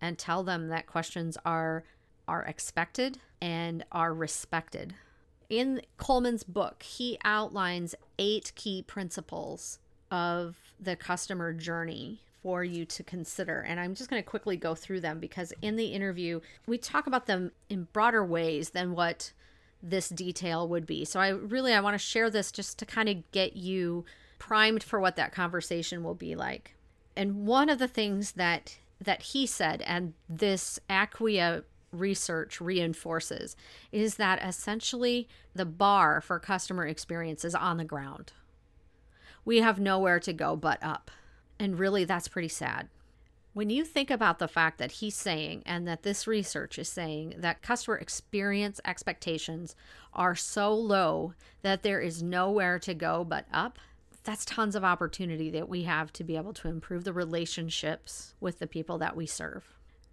and 0.00 0.18
tell 0.18 0.42
them 0.42 0.68
that 0.68 0.86
questions 0.86 1.36
are 1.44 1.84
are 2.26 2.42
expected 2.42 3.18
and 3.40 3.84
are 3.90 4.12
respected. 4.12 4.94
In 5.48 5.80
Coleman's 5.96 6.42
book, 6.42 6.82
he 6.82 7.18
outlines 7.24 7.94
eight 8.18 8.52
key 8.54 8.82
principles 8.82 9.78
of 10.10 10.74
the 10.78 10.94
customer 10.94 11.54
journey 11.54 12.20
for 12.42 12.64
you 12.64 12.84
to 12.84 13.02
consider. 13.02 13.60
And 13.60 13.80
I'm 13.80 13.94
just 13.94 14.10
going 14.10 14.22
to 14.22 14.28
quickly 14.28 14.56
go 14.56 14.74
through 14.74 15.00
them 15.00 15.18
because 15.18 15.52
in 15.62 15.76
the 15.76 15.86
interview, 15.86 16.40
we 16.66 16.78
talk 16.78 17.06
about 17.06 17.26
them 17.26 17.52
in 17.68 17.88
broader 17.92 18.24
ways 18.24 18.70
than 18.70 18.92
what 18.92 19.32
this 19.82 20.08
detail 20.08 20.68
would 20.68 20.86
be. 20.86 21.04
So 21.04 21.20
I 21.20 21.28
really 21.28 21.72
I 21.72 21.80
want 21.80 21.94
to 21.94 21.98
share 21.98 22.30
this 22.30 22.50
just 22.50 22.78
to 22.78 22.86
kind 22.86 23.08
of 23.08 23.30
get 23.32 23.56
you 23.56 24.04
primed 24.38 24.82
for 24.82 25.00
what 25.00 25.16
that 25.16 25.32
conversation 25.32 26.02
will 26.02 26.14
be 26.14 26.34
like. 26.34 26.74
And 27.16 27.46
one 27.46 27.68
of 27.68 27.78
the 27.78 27.88
things 27.88 28.32
that 28.32 28.78
that 29.00 29.22
he 29.22 29.46
said 29.46 29.82
and 29.82 30.14
this 30.28 30.80
Acquia 30.90 31.62
research 31.92 32.60
reinforces 32.60 33.56
is 33.92 34.16
that 34.16 34.42
essentially 34.42 35.28
the 35.54 35.64
bar 35.64 36.20
for 36.20 36.38
customer 36.38 36.86
experience 36.86 37.44
is 37.44 37.54
on 37.54 37.76
the 37.76 37.84
ground. 37.84 38.32
We 39.44 39.58
have 39.58 39.78
nowhere 39.80 40.20
to 40.20 40.32
go 40.32 40.56
but 40.56 40.82
up. 40.82 41.10
And 41.58 41.78
really, 41.78 42.04
that's 42.04 42.28
pretty 42.28 42.48
sad. 42.48 42.88
When 43.54 43.70
you 43.70 43.84
think 43.84 44.10
about 44.10 44.38
the 44.38 44.46
fact 44.46 44.78
that 44.78 44.92
he's 44.92 45.16
saying, 45.16 45.62
and 45.66 45.88
that 45.88 46.04
this 46.04 46.26
research 46.26 46.78
is 46.78 46.88
saying, 46.88 47.34
that 47.38 47.62
customer 47.62 47.96
experience 47.96 48.80
expectations 48.84 49.74
are 50.12 50.36
so 50.36 50.72
low 50.72 51.34
that 51.62 51.82
there 51.82 52.00
is 52.00 52.22
nowhere 52.22 52.78
to 52.78 52.94
go 52.94 53.24
but 53.24 53.46
up, 53.52 53.78
that's 54.22 54.44
tons 54.44 54.76
of 54.76 54.84
opportunity 54.84 55.50
that 55.50 55.68
we 55.68 55.84
have 55.84 56.12
to 56.12 56.22
be 56.22 56.36
able 56.36 56.52
to 56.52 56.68
improve 56.68 57.04
the 57.04 57.12
relationships 57.12 58.34
with 58.40 58.58
the 58.58 58.66
people 58.66 58.98
that 58.98 59.16
we 59.16 59.26
serve. 59.26 59.64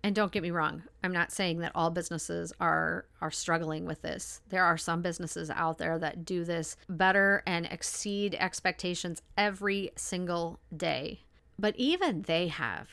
And 0.05 0.15
don't 0.15 0.31
get 0.31 0.43
me 0.43 0.51
wrong, 0.51 0.83
I'm 1.03 1.11
not 1.11 1.31
saying 1.31 1.59
that 1.59 1.71
all 1.73 1.89
businesses 1.89 2.53
are 2.59 3.05
are 3.21 3.31
struggling 3.31 3.85
with 3.85 4.03
this. 4.03 4.39
There 4.49 4.63
are 4.63 4.77
some 4.77 5.01
businesses 5.01 5.49
out 5.49 5.79
there 5.79 5.97
that 5.97 6.25
do 6.25 6.45
this 6.45 6.77
better 6.87 7.41
and 7.45 7.65
exceed 7.65 8.35
expectations 8.39 9.21
every 9.35 9.91
single 9.95 10.59
day. 10.75 11.21
But 11.57 11.75
even 11.77 12.23
they 12.23 12.47
have 12.47 12.89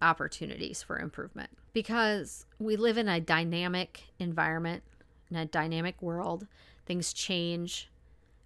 opportunities 0.00 0.82
for 0.82 0.98
improvement 0.98 1.50
because 1.72 2.46
we 2.58 2.76
live 2.76 2.98
in 2.98 3.08
a 3.08 3.20
dynamic 3.20 4.04
environment, 4.18 4.82
in 5.30 5.36
a 5.36 5.46
dynamic 5.46 6.00
world. 6.00 6.46
Things 6.86 7.12
change, 7.12 7.90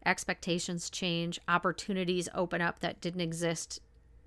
expectations 0.06 0.88
change, 0.88 1.40
opportunities 1.48 2.28
open 2.34 2.60
up 2.60 2.80
that 2.80 3.00
didn't 3.00 3.20
exist 3.20 3.80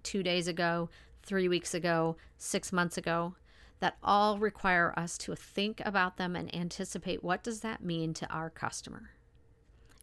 two 0.04 0.22
days 0.22 0.48
ago, 0.48 0.90
three 1.24 1.48
weeks 1.48 1.74
ago, 1.74 2.18
six 2.38 2.72
months 2.72 2.98
ago 2.98 3.36
that 3.82 3.98
all 4.04 4.38
require 4.38 4.94
us 4.96 5.18
to 5.18 5.36
think 5.36 5.82
about 5.84 6.18
them 6.18 6.36
and 6.36 6.54
anticipate 6.56 7.24
what 7.24 7.44
does 7.44 7.62
that 7.62 7.84
mean 7.84 8.14
to 8.14 8.30
our 8.32 8.50
customer 8.50 9.10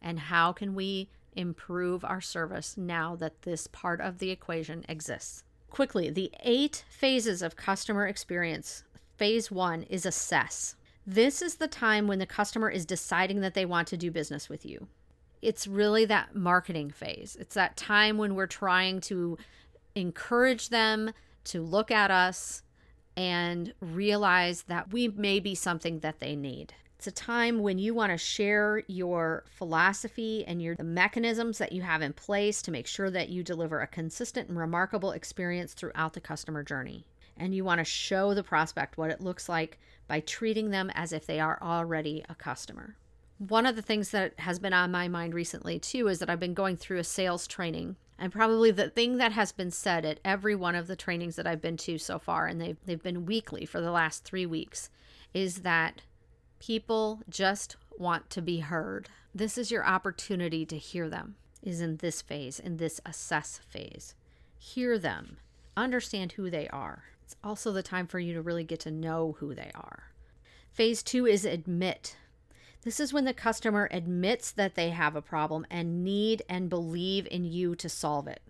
and 0.02 0.18
how 0.18 0.52
can 0.52 0.74
we 0.74 1.08
improve 1.38 2.04
our 2.04 2.20
service 2.20 2.76
now 2.76 3.16
that 3.16 3.42
this 3.42 3.66
part 3.68 4.00
of 4.00 4.18
the 4.18 4.30
equation 4.30 4.84
exists. 4.88 5.44
Quickly, 5.70 6.10
the 6.10 6.32
eight 6.42 6.84
phases 6.90 7.40
of 7.42 7.56
customer 7.56 8.06
experience. 8.06 8.84
Phase 9.16 9.50
one 9.50 9.84
is 9.84 10.04
assess. 10.04 10.76
This 11.06 11.40
is 11.40 11.54
the 11.56 11.68
time 11.68 12.06
when 12.06 12.18
the 12.18 12.26
customer 12.26 12.68
is 12.68 12.84
deciding 12.84 13.40
that 13.40 13.54
they 13.54 13.64
want 13.64 13.88
to 13.88 13.96
do 13.96 14.10
business 14.10 14.48
with 14.48 14.66
you. 14.66 14.88
It's 15.40 15.66
really 15.66 16.04
that 16.06 16.34
marketing 16.34 16.90
phase. 16.90 17.36
It's 17.40 17.54
that 17.54 17.76
time 17.76 18.18
when 18.18 18.34
we're 18.34 18.46
trying 18.46 19.00
to 19.02 19.38
encourage 19.94 20.68
them 20.68 21.12
to 21.44 21.62
look 21.62 21.90
at 21.90 22.10
us 22.10 22.62
and 23.16 23.72
realize 23.80 24.64
that 24.64 24.92
we 24.92 25.08
may 25.08 25.40
be 25.40 25.54
something 25.54 26.00
that 26.00 26.20
they 26.20 26.36
need. 26.36 26.74
It's 26.98 27.06
a 27.06 27.12
time 27.12 27.60
when 27.60 27.78
you 27.78 27.94
want 27.94 28.10
to 28.10 28.18
share 28.18 28.82
your 28.88 29.44
philosophy 29.48 30.44
and 30.44 30.60
your 30.60 30.74
the 30.74 30.82
mechanisms 30.82 31.58
that 31.58 31.70
you 31.70 31.82
have 31.82 32.02
in 32.02 32.12
place 32.12 32.60
to 32.62 32.72
make 32.72 32.88
sure 32.88 33.08
that 33.08 33.28
you 33.28 33.44
deliver 33.44 33.80
a 33.80 33.86
consistent 33.86 34.48
and 34.48 34.58
remarkable 34.58 35.12
experience 35.12 35.74
throughout 35.74 36.14
the 36.14 36.20
customer 36.20 36.64
journey. 36.64 37.06
And 37.36 37.54
you 37.54 37.64
want 37.64 37.78
to 37.78 37.84
show 37.84 38.34
the 38.34 38.42
prospect 38.42 38.98
what 38.98 39.12
it 39.12 39.20
looks 39.20 39.48
like 39.48 39.78
by 40.08 40.18
treating 40.18 40.70
them 40.70 40.90
as 40.92 41.12
if 41.12 41.24
they 41.24 41.38
are 41.38 41.60
already 41.62 42.24
a 42.28 42.34
customer. 42.34 42.96
One 43.38 43.64
of 43.64 43.76
the 43.76 43.82
things 43.82 44.10
that 44.10 44.40
has 44.40 44.58
been 44.58 44.72
on 44.72 44.90
my 44.90 45.06
mind 45.06 45.34
recently 45.34 45.78
too 45.78 46.08
is 46.08 46.18
that 46.18 46.28
I've 46.28 46.40
been 46.40 46.52
going 46.52 46.76
through 46.76 46.98
a 46.98 47.04
sales 47.04 47.46
training 47.46 47.94
and 48.18 48.32
probably 48.32 48.72
the 48.72 48.90
thing 48.90 49.18
that 49.18 49.30
has 49.30 49.52
been 49.52 49.70
said 49.70 50.04
at 50.04 50.18
every 50.24 50.56
one 50.56 50.74
of 50.74 50.88
the 50.88 50.96
trainings 50.96 51.36
that 51.36 51.46
I've 51.46 51.62
been 51.62 51.76
to 51.76 51.98
so 51.98 52.18
far, 52.18 52.48
and 52.48 52.60
they've, 52.60 52.76
they've 52.84 53.00
been 53.00 53.24
weekly 53.24 53.64
for 53.64 53.80
the 53.80 53.92
last 53.92 54.24
three 54.24 54.46
weeks, 54.46 54.90
is 55.32 55.58
that 55.58 56.02
People 56.58 57.20
just 57.28 57.76
want 57.96 58.30
to 58.30 58.42
be 58.42 58.58
heard. 58.60 59.08
This 59.34 59.56
is 59.58 59.70
your 59.70 59.86
opportunity 59.86 60.66
to 60.66 60.76
hear 60.76 61.08
them, 61.08 61.36
is 61.62 61.80
in 61.80 61.98
this 61.98 62.22
phase, 62.22 62.58
in 62.58 62.78
this 62.78 63.00
assess 63.06 63.60
phase. 63.68 64.14
Hear 64.56 64.98
them, 64.98 65.36
understand 65.76 66.32
who 66.32 66.50
they 66.50 66.68
are. 66.68 67.04
It's 67.22 67.36
also 67.44 67.72
the 67.72 67.82
time 67.82 68.06
for 68.06 68.18
you 68.18 68.34
to 68.34 68.42
really 68.42 68.64
get 68.64 68.80
to 68.80 68.90
know 68.90 69.36
who 69.38 69.54
they 69.54 69.70
are. 69.74 70.10
Phase 70.72 71.02
two 71.02 71.26
is 71.26 71.44
admit. 71.44 72.16
This 72.82 73.00
is 73.00 73.12
when 73.12 73.24
the 73.24 73.34
customer 73.34 73.88
admits 73.90 74.50
that 74.52 74.74
they 74.74 74.90
have 74.90 75.14
a 75.14 75.22
problem 75.22 75.66
and 75.70 76.02
need 76.02 76.42
and 76.48 76.70
believe 76.70 77.28
in 77.30 77.44
you 77.44 77.74
to 77.76 77.88
solve 77.88 78.26
it. 78.26 78.42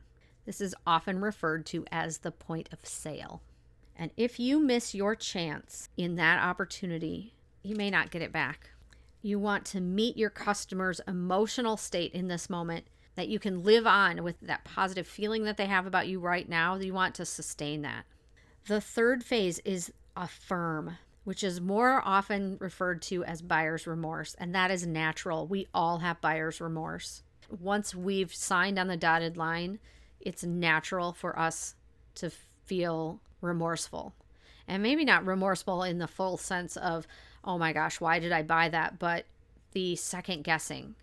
This 0.46 0.60
is 0.60 0.74
often 0.86 1.20
referred 1.20 1.66
to 1.66 1.84
as 1.90 2.18
the 2.18 2.30
point 2.30 2.68
of 2.72 2.86
sale. 2.86 3.42
And 3.96 4.12
if 4.16 4.38
you 4.38 4.60
miss 4.60 4.94
your 4.94 5.14
chance 5.16 5.88
in 5.96 6.16
that 6.16 6.42
opportunity, 6.42 7.34
you 7.68 7.76
may 7.76 7.90
not 7.90 8.10
get 8.10 8.22
it 8.22 8.32
back. 8.32 8.70
You 9.20 9.38
want 9.38 9.64
to 9.66 9.80
meet 9.80 10.16
your 10.16 10.30
customer's 10.30 11.00
emotional 11.06 11.76
state 11.76 12.12
in 12.12 12.28
this 12.28 12.48
moment 12.48 12.86
that 13.14 13.28
you 13.28 13.38
can 13.38 13.62
live 13.62 13.86
on 13.86 14.22
with 14.22 14.36
that 14.40 14.64
positive 14.64 15.06
feeling 15.06 15.44
that 15.44 15.56
they 15.56 15.66
have 15.66 15.86
about 15.86 16.08
you 16.08 16.20
right 16.20 16.48
now. 16.48 16.76
You 16.76 16.94
want 16.94 17.14
to 17.16 17.26
sustain 17.26 17.82
that. 17.82 18.04
The 18.66 18.80
third 18.80 19.24
phase 19.24 19.58
is 19.60 19.92
affirm, 20.16 20.98
which 21.24 21.42
is 21.42 21.60
more 21.60 22.00
often 22.04 22.56
referred 22.60 23.02
to 23.02 23.24
as 23.24 23.42
buyer's 23.42 23.86
remorse, 23.86 24.34
and 24.38 24.54
that 24.54 24.70
is 24.70 24.86
natural. 24.86 25.46
We 25.46 25.66
all 25.74 25.98
have 25.98 26.20
buyer's 26.20 26.60
remorse. 26.60 27.22
Once 27.50 27.94
we've 27.94 28.32
signed 28.32 28.78
on 28.78 28.88
the 28.88 28.96
dotted 28.96 29.36
line, 29.36 29.78
it's 30.20 30.44
natural 30.44 31.12
for 31.12 31.38
us 31.38 31.74
to 32.14 32.30
feel 32.66 33.20
remorseful. 33.40 34.14
And 34.66 34.82
maybe 34.82 35.04
not 35.04 35.26
remorseful 35.26 35.82
in 35.82 35.98
the 35.98 36.06
full 36.06 36.36
sense 36.36 36.76
of, 36.76 37.06
oh 37.48 37.58
my 37.58 37.72
gosh, 37.72 37.98
why 37.98 38.18
did 38.18 38.30
I 38.30 38.42
buy 38.42 38.68
that? 38.68 38.98
But 38.98 39.24
the 39.72 39.96
second 39.96 40.44
guessing. 40.44 40.94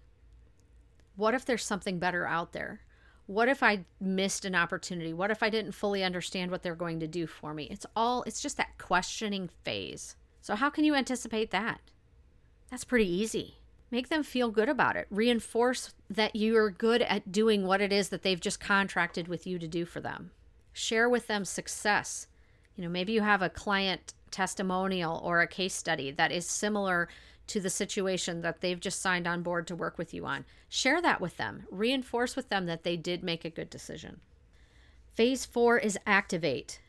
What 1.16 1.34
if 1.34 1.44
there's 1.44 1.66
something 1.66 1.98
better 1.98 2.28
out 2.28 2.54
there? 2.54 2.82
What 3.26 3.50
if 3.50 3.64
I 3.64 3.86
missed 4.00 4.46
an 4.46 4.54
opportunity? 4.54 5.12
What 5.12 5.32
if 5.32 5.42
I 5.42 5.50
didn't 5.50 5.72
fully 5.72 6.04
understand 6.04 6.52
what 6.52 6.62
they're 6.62 6.76
going 6.76 7.00
to 7.00 7.08
do 7.08 7.26
for 7.26 7.56
me? 7.56 7.68
It's 7.72 7.88
all, 7.96 8.22
it's 8.24 8.42
just 8.42 8.58
that 8.58 8.78
questioning 8.78 9.50
phase. 9.64 10.16
So, 10.42 10.56
how 10.56 10.70
can 10.70 10.84
you 10.84 10.94
anticipate 10.94 11.50
that? 11.50 11.82
That's 12.70 12.84
pretty 12.84 13.12
easy. 13.12 13.56
Make 13.90 14.10
them 14.10 14.22
feel 14.22 14.52
good 14.52 14.70
about 14.70 14.96
it. 14.96 15.08
Reinforce 15.10 15.96
that 16.10 16.36
you're 16.36 16.70
good 16.70 17.02
at 17.02 17.32
doing 17.32 17.66
what 17.66 17.82
it 17.82 17.92
is 17.92 18.10
that 18.10 18.22
they've 18.22 18.40
just 18.40 18.60
contracted 18.60 19.28
with 19.28 19.48
you 19.48 19.58
to 19.58 19.68
do 19.68 19.86
for 19.86 20.02
them. 20.02 20.32
Share 20.74 21.10
with 21.10 21.26
them 21.26 21.46
success. 21.46 22.28
You 22.76 22.84
know, 22.84 22.90
maybe 22.90 23.14
you 23.14 23.22
have 23.22 23.42
a 23.42 23.50
client 23.50 24.14
testimonial 24.36 25.22
or 25.24 25.40
a 25.40 25.48
case 25.48 25.74
study 25.74 26.12
that 26.12 26.30
is 26.30 26.46
similar 26.46 27.08
to 27.48 27.62
the 27.62 27.70
situation 27.70 28.42
that 28.42 28.60
they've 28.60 28.82
just 28.82 29.02
signed 29.02 29.28
on 29.28 29.42
board 29.42 29.66
to 29.66 29.76
work 29.76 29.98
with 29.98 30.14
you 30.14 30.26
on. 30.26 30.44
Share 30.68 31.02
that 31.02 31.22
with 31.22 31.38
them. 31.38 31.64
Reinforce 31.72 32.36
with 32.36 32.50
them 32.50 32.66
that 32.66 32.84
they 32.84 32.98
did 32.98 33.24
make 33.24 33.46
a 33.46 33.50
good 33.50 33.70
decision. 33.70 34.20
Phase 35.14 35.46
four 35.46 35.78
is 35.78 35.98
activate. 36.06 36.82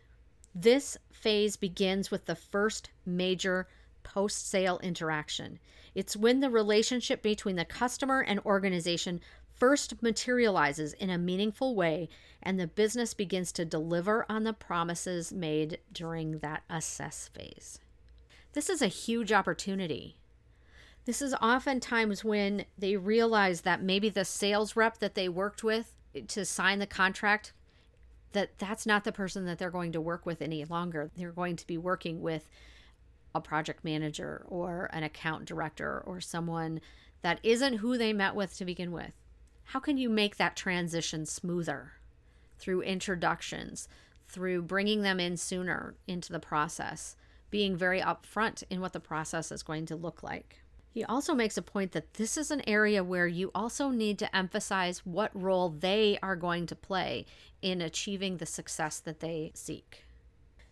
This 0.55 0.97
phase 1.13 1.57
begins 1.57 2.11
with 2.11 2.25
the 2.25 2.35
first 2.35 2.91
major 3.05 3.69
post 4.03 4.49
sale 4.49 4.81
interaction. 4.83 5.61
It's 5.95 6.17
when 6.17 6.41
the 6.41 6.51
relationship 6.51 7.23
between 7.23 7.55
the 7.55 7.65
customer 7.65 8.23
and 8.23 8.41
organization 8.41 9.21
first 9.57 10.03
materializes 10.03 10.93
in 10.95 11.11
a 11.11 11.19
meaningful 11.19 11.75
way 11.75 12.09
and 12.43 12.61
the 12.61 12.67
business 12.67 13.15
begins 13.15 13.51
to 13.53 13.65
deliver 13.65 14.25
on 14.29 14.45
the 14.45 14.53
promises 14.53 15.33
made 15.33 15.79
during 15.93 16.39
that 16.39 16.63
assess 16.71 17.29
phase. 17.29 17.81
This 18.53 18.69
is 18.69 18.81
a 18.81 18.87
huge 18.87 19.33
opportunity. 19.33 20.17
This 21.05 21.23
is 21.23 21.35
oftentimes 21.35 22.25
when 22.25 22.65
they 22.79 22.97
realize 22.97 23.63
that 23.63 23.83
maybe 23.83 24.09
the 24.09 24.25
sales 24.25 24.77
rep 24.77 24.99
that 24.99 25.15
they 25.15 25.29
worked 25.29 25.63
with 25.63 25.93
to 26.29 26.45
sign 26.45 26.79
the 26.79 26.87
contract 26.87 27.53
that 28.33 28.59
that's 28.59 28.87
not 28.87 29.05
the 29.05 29.13
person 29.13 29.47
that 29.47 29.59
they're 29.59 29.71
going 29.71 29.93
to 29.93 30.01
work 30.01 30.27
with 30.27 30.43
any 30.43 30.65
longer. 30.65 31.11
They're 31.17 31.33
going 31.33 31.57
to 31.57 31.67
be 31.67 31.79
working 31.79 32.21
with 32.21 32.49
a 33.35 33.41
project 33.41 33.85
manager 33.85 34.45
or 34.49 34.91
an 34.93 35.03
account 35.03 35.45
director 35.45 36.03
or 36.05 36.21
someone 36.21 36.81
that 37.23 37.41
isn't 37.43 37.75
who 37.75 37.97
they 37.97 38.13
met 38.13 38.35
with 38.35 38.57
to 38.59 38.65
begin 38.65 38.93
with. 38.93 39.13
How 39.71 39.81
can 39.81 39.99
you 39.99 40.09
make 40.09 40.37
that 40.37 40.57
transition 40.57 41.27
smoother? 41.27 41.93
Through 42.59 42.83
introductions, 42.83 43.89
through 44.25 44.63
bringing 44.63 45.03
them 45.03 45.19
in 45.19 45.37
sooner 45.37 45.95
into 46.07 46.33
the 46.33 46.39
process, 46.39 47.17
being 47.51 47.77
very 47.77 48.01
upfront 48.01 48.63
in 48.71 48.81
what 48.81 48.93
the 48.93 49.01
process 49.01 49.51
is 49.51 49.63
going 49.65 49.87
to 49.87 49.97
look 49.97 50.23
like. 50.23 50.61
He 50.89 51.05
also 51.05 51.35
makes 51.35 51.59
a 51.59 51.63
point 51.63 51.93
that 51.93 52.15
this 52.15 52.39
is 52.39 52.51
an 52.51 52.63
area 52.67 53.05
where 53.05 53.27
you 53.27 53.51
also 53.55 53.91
need 53.91 54.19
to 54.21 54.35
emphasize 54.35 55.05
what 55.05 55.31
role 55.35 55.69
they 55.69 56.19
are 56.23 56.37
going 56.37 56.67
to 56.67 56.77
play 56.77 57.27
in 57.61 57.83
achieving 57.83 58.37
the 58.37 58.47
success 58.47 59.01
that 59.01 59.21
they 59.21 59.51
seek. 59.55 60.05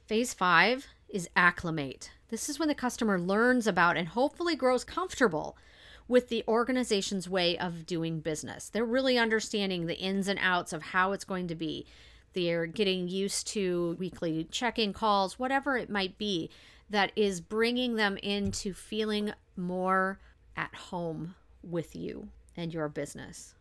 Phase 0.06 0.32
five 0.32 0.86
is 1.08 1.28
acclimate. 1.36 2.10
This 2.28 2.48
is 2.48 2.58
when 2.58 2.68
the 2.68 2.74
customer 2.74 3.18
learns 3.18 3.66
about 3.66 3.96
and 3.96 4.08
hopefully 4.08 4.56
grows 4.56 4.84
comfortable 4.84 5.58
with 6.06 6.28
the 6.28 6.44
organization's 6.46 7.28
way 7.28 7.56
of 7.58 7.86
doing 7.86 8.20
business. 8.20 8.68
They're 8.68 8.84
really 8.84 9.18
understanding 9.18 9.86
the 9.86 9.98
ins 9.98 10.28
and 10.28 10.38
outs 10.42 10.72
of 10.72 10.82
how 10.82 11.12
it's 11.12 11.24
going 11.24 11.48
to 11.48 11.54
be. 11.54 11.86
They're 12.34 12.66
getting 12.66 13.08
used 13.08 13.46
to 13.48 13.96
weekly 13.98 14.44
check 14.50 14.78
in 14.78 14.92
calls, 14.92 15.38
whatever 15.38 15.76
it 15.76 15.88
might 15.88 16.18
be, 16.18 16.50
that 16.90 17.12
is 17.16 17.40
bringing 17.40 17.94
them 17.94 18.16
into 18.18 18.74
feeling 18.74 19.32
more 19.56 20.18
at 20.56 20.74
home 20.74 21.34
with 21.62 21.96
you 21.96 22.28
and 22.56 22.74
your 22.74 22.88
business. 22.88 23.54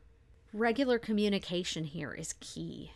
Regular 0.51 0.99
communication 0.99 1.83
here 1.85 2.13
is 2.13 2.35
key. 2.39 2.91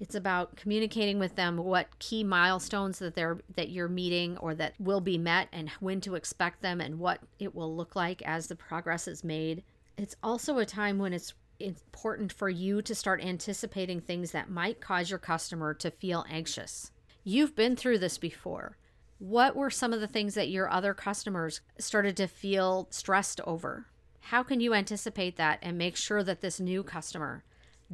It's 0.00 0.14
about 0.14 0.56
communicating 0.56 1.18
with 1.18 1.36
them 1.36 1.58
what 1.58 1.98
key 1.98 2.24
milestones 2.24 2.98
that 3.00 3.14
they're 3.14 3.38
that 3.54 3.68
you're 3.68 3.86
meeting 3.86 4.38
or 4.38 4.54
that 4.54 4.72
will 4.80 5.02
be 5.02 5.18
met 5.18 5.48
and 5.52 5.68
when 5.78 6.00
to 6.00 6.14
expect 6.14 6.62
them 6.62 6.80
and 6.80 6.98
what 6.98 7.20
it 7.38 7.54
will 7.54 7.76
look 7.76 7.94
like 7.94 8.22
as 8.22 8.46
the 8.46 8.56
progress 8.56 9.06
is 9.06 9.22
made. 9.22 9.62
It's 9.98 10.16
also 10.22 10.56
a 10.56 10.64
time 10.64 10.98
when 10.98 11.12
it's 11.12 11.34
important 11.58 12.32
for 12.32 12.48
you 12.48 12.80
to 12.80 12.94
start 12.94 13.22
anticipating 13.22 14.00
things 14.00 14.32
that 14.32 14.48
might 14.48 14.80
cause 14.80 15.10
your 15.10 15.18
customer 15.18 15.74
to 15.74 15.90
feel 15.90 16.24
anxious. 16.30 16.90
You've 17.22 17.54
been 17.54 17.76
through 17.76 17.98
this 17.98 18.16
before. 18.16 18.78
What 19.18 19.54
were 19.54 19.68
some 19.68 19.92
of 19.92 20.00
the 20.00 20.08
things 20.08 20.32
that 20.32 20.48
your 20.48 20.70
other 20.70 20.94
customers 20.94 21.60
started 21.78 22.16
to 22.16 22.26
feel 22.26 22.88
stressed 22.90 23.42
over? 23.42 23.88
How 24.20 24.42
can 24.42 24.60
you 24.60 24.72
anticipate 24.72 25.36
that 25.36 25.58
and 25.60 25.76
make 25.76 25.96
sure 25.96 26.22
that 26.22 26.40
this 26.40 26.58
new 26.58 26.82
customer 26.82 27.44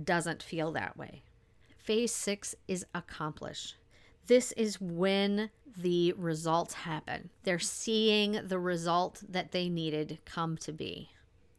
doesn't 0.00 0.44
feel 0.44 0.70
that 0.72 0.96
way? 0.96 1.24
Phase 1.86 2.12
six 2.12 2.56
is 2.66 2.84
accomplished. 2.94 3.76
This 4.26 4.50
is 4.52 4.80
when 4.80 5.50
the 5.76 6.12
results 6.14 6.74
happen. 6.74 7.30
They're 7.44 7.60
seeing 7.60 8.40
the 8.44 8.58
result 8.58 9.22
that 9.28 9.52
they 9.52 9.68
needed 9.68 10.18
come 10.24 10.56
to 10.58 10.72
be. 10.72 11.10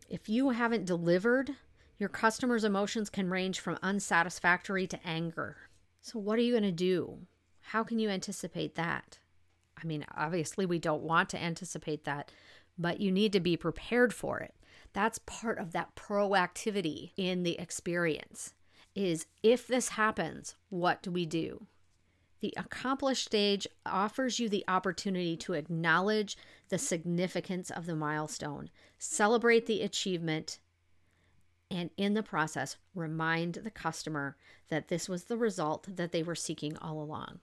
If 0.09 0.27
you 0.27 0.49
haven't 0.49 0.85
delivered, 0.85 1.51
your 1.97 2.09
customers' 2.09 2.65
emotions 2.65 3.09
can 3.09 3.29
range 3.29 3.61
from 3.61 3.79
unsatisfactory 3.81 4.85
to 4.87 4.99
anger. 5.07 5.55
So, 6.01 6.19
what 6.19 6.37
are 6.37 6.41
you 6.41 6.51
going 6.51 6.63
to 6.63 6.71
do? 6.71 7.19
How 7.61 7.83
can 7.83 7.97
you 7.97 8.09
anticipate 8.09 8.75
that? 8.75 9.19
I 9.81 9.85
mean, 9.85 10.05
obviously, 10.13 10.65
we 10.65 10.77
don't 10.77 11.03
want 11.03 11.29
to 11.29 11.41
anticipate 11.41 12.03
that, 12.03 12.31
but 12.77 12.99
you 12.99 13.11
need 13.13 13.31
to 13.33 13.39
be 13.39 13.55
prepared 13.55 14.13
for 14.13 14.39
it. 14.39 14.53
That's 14.91 15.19
part 15.19 15.57
of 15.57 15.71
that 15.71 15.95
proactivity 15.95 17.11
in 17.15 17.43
the 17.43 17.57
experience 17.59 18.53
is 18.97 19.27
if 19.43 19.67
this 19.67 19.89
happens, 19.89 20.55
what 20.69 21.03
do 21.03 21.11
we 21.11 21.25
do? 21.25 21.67
The 22.39 22.53
accomplished 22.57 23.25
stage 23.25 23.67
offers 23.85 24.39
you 24.39 24.49
the 24.49 24.65
opportunity 24.67 25.37
to 25.37 25.53
acknowledge 25.53 26.37
the 26.69 26.77
significance 26.77 27.69
of 27.69 27.85
the 27.85 27.95
milestone, 27.95 28.69
celebrate 28.97 29.65
the 29.65 29.81
achievement, 29.81 30.59
and 31.69 31.89
in 31.97 32.13
the 32.13 32.23
process, 32.23 32.77
remind 32.95 33.55
the 33.55 33.71
customer 33.71 34.35
that 34.69 34.87
this 34.87 35.07
was 35.07 35.25
the 35.25 35.37
result 35.37 35.95
that 35.95 36.11
they 36.11 36.23
were 36.23 36.35
seeking 36.35 36.77
all 36.77 37.01
along. 37.01 37.39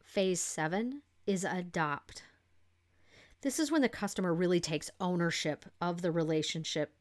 Phase 0.00 0.40
seven 0.40 1.02
is 1.26 1.44
adopt. 1.44 2.24
This 3.42 3.58
is 3.58 3.70
when 3.70 3.82
the 3.82 3.88
customer 3.88 4.34
really 4.34 4.60
takes 4.60 4.90
ownership 5.00 5.64
of 5.80 6.02
the 6.02 6.10
relationship 6.12 6.92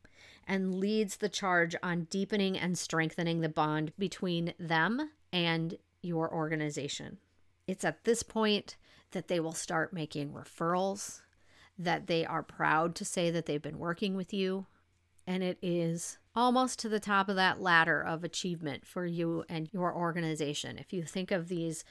and 0.49 0.73
leads 0.73 1.17
the 1.17 1.29
charge 1.29 1.75
on 1.83 2.07
deepening 2.09 2.57
and 2.57 2.75
strengthening 2.75 3.39
the 3.39 3.47
bond 3.47 3.93
between 3.99 4.51
them 4.59 5.11
and 5.31 5.77
your 6.01 6.33
organization. 6.33 7.19
It's 7.67 7.85
at 7.85 8.03
this 8.03 8.23
point 8.23 8.75
that 9.11 9.27
they 9.27 9.39
will 9.39 9.53
start 9.53 9.93
making 9.93 10.33
referrals, 10.33 11.21
that 11.77 12.07
they 12.07 12.25
are 12.25 12.41
proud 12.41 12.95
to 12.95 13.05
say 13.05 13.29
that 13.29 13.45
they've 13.45 13.61
been 13.61 13.77
working 13.77 14.15
with 14.15 14.33
you, 14.33 14.65
and 15.27 15.43
it 15.43 15.59
is 15.61 16.17
almost 16.35 16.79
to 16.79 16.89
the 16.89 16.99
top 16.99 17.29
of 17.29 17.35
that 17.35 17.61
ladder 17.61 18.01
of 18.01 18.23
achievement 18.23 18.87
for 18.87 19.05
you 19.05 19.45
and 19.49 19.69
your 19.71 19.95
organization. 19.95 20.79
If 20.79 20.91
you 20.91 21.03
think 21.03 21.29
of 21.29 21.47
these 21.47 21.83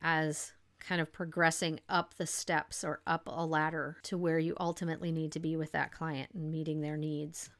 as 0.00 0.52
kind 0.80 1.00
of 1.00 1.12
progressing 1.12 1.80
up 1.90 2.14
the 2.14 2.26
steps 2.26 2.84
or 2.84 3.02
up 3.06 3.24
a 3.26 3.44
ladder 3.44 3.98
to 4.04 4.16
where 4.16 4.38
you 4.38 4.56
ultimately 4.58 5.12
need 5.12 5.32
to 5.32 5.40
be 5.40 5.56
with 5.56 5.72
that 5.72 5.92
client 5.92 6.30
and 6.32 6.50
meeting 6.50 6.80
their 6.80 6.96
needs. 6.96 7.50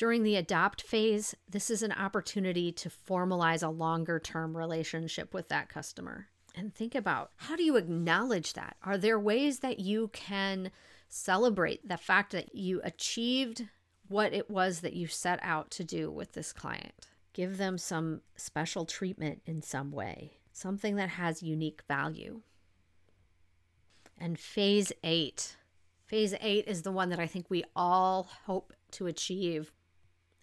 During 0.00 0.22
the 0.22 0.36
adopt 0.36 0.80
phase, 0.80 1.34
this 1.46 1.70
is 1.70 1.82
an 1.82 1.92
opportunity 1.92 2.72
to 2.72 2.88
formalize 2.88 3.62
a 3.62 3.68
longer 3.68 4.18
term 4.18 4.56
relationship 4.56 5.34
with 5.34 5.48
that 5.48 5.68
customer. 5.68 6.28
And 6.56 6.74
think 6.74 6.94
about 6.94 7.30
how 7.36 7.54
do 7.54 7.62
you 7.62 7.76
acknowledge 7.76 8.54
that? 8.54 8.76
Are 8.82 8.98
there 8.98 9.20
ways 9.20 9.60
that 9.60 9.78
you 9.78 10.08
can 10.12 10.70
Celebrate 11.12 11.86
the 11.86 11.96
fact 11.96 12.30
that 12.30 12.54
you 12.54 12.80
achieved 12.84 13.66
what 14.06 14.32
it 14.32 14.48
was 14.48 14.80
that 14.80 14.92
you 14.92 15.08
set 15.08 15.40
out 15.42 15.68
to 15.72 15.82
do 15.82 16.08
with 16.08 16.34
this 16.34 16.52
client. 16.52 17.08
Give 17.32 17.56
them 17.56 17.78
some 17.78 18.20
special 18.36 18.86
treatment 18.86 19.42
in 19.44 19.60
some 19.60 19.90
way, 19.90 20.38
something 20.52 20.94
that 20.96 21.08
has 21.08 21.42
unique 21.42 21.82
value. 21.88 22.42
And 24.16 24.38
phase 24.38 24.92
eight. 25.02 25.56
Phase 26.06 26.34
eight 26.40 26.68
is 26.68 26.82
the 26.82 26.92
one 26.92 27.08
that 27.10 27.18
I 27.18 27.26
think 27.26 27.46
we 27.50 27.64
all 27.74 28.28
hope 28.44 28.72
to 28.92 29.08
achieve, 29.08 29.72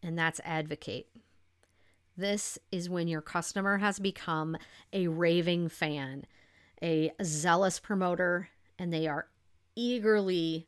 and 0.01 0.17
that's 0.17 0.41
advocate. 0.43 1.07
This 2.15 2.57
is 2.71 2.89
when 2.89 3.07
your 3.07 3.21
customer 3.21 3.77
has 3.77 3.99
become 3.99 4.57
a 4.91 5.07
raving 5.07 5.69
fan, 5.69 6.25
a 6.81 7.11
zealous 7.23 7.79
promoter, 7.79 8.49
and 8.79 8.91
they 8.91 9.07
are 9.07 9.27
eagerly 9.75 10.67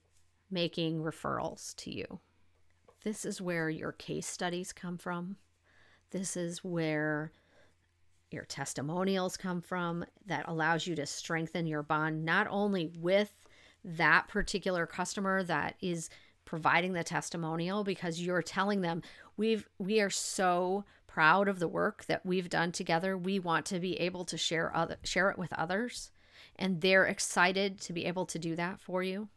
making 0.51 1.01
referrals 1.01 1.75
to 1.77 1.91
you. 1.91 2.19
This 3.03 3.25
is 3.25 3.41
where 3.41 3.69
your 3.69 3.91
case 3.91 4.27
studies 4.27 4.73
come 4.73 4.97
from. 4.97 5.37
This 6.11 6.35
is 6.35 6.63
where 6.63 7.31
your 8.31 8.45
testimonials 8.45 9.37
come 9.37 9.61
from 9.61 10.05
that 10.25 10.47
allows 10.47 10.85
you 10.85 10.95
to 10.95 11.05
strengthen 11.05 11.65
your 11.65 11.81
bond 11.81 12.23
not 12.25 12.47
only 12.49 12.91
with 12.97 13.33
that 13.83 14.27
particular 14.27 14.85
customer 14.85 15.43
that 15.43 15.75
is 15.81 16.09
providing 16.49 16.93
the 16.93 17.03
testimonial 17.03 17.83
because 17.83 18.19
you're 18.19 18.41
telling 18.41 18.81
them 18.81 19.03
we've 19.37 19.69
we 19.77 20.01
are 20.01 20.09
so 20.09 20.83
proud 21.05 21.47
of 21.47 21.59
the 21.59 21.67
work 21.67 22.05
that 22.05 22.25
we've 22.25 22.49
done 22.49 22.71
together. 22.71 23.15
We 23.15 23.37
want 23.37 23.67
to 23.67 23.79
be 23.79 23.99
able 23.99 24.25
to 24.25 24.37
share 24.37 24.75
other 24.75 24.97
share 25.03 25.29
it 25.29 25.37
with 25.37 25.53
others. 25.53 26.09
And 26.55 26.81
they're 26.81 27.05
excited 27.05 27.79
to 27.81 27.93
be 27.93 28.05
able 28.05 28.25
to 28.25 28.39
do 28.39 28.55
that 28.55 28.81
for 28.81 29.03
you. 29.03 29.29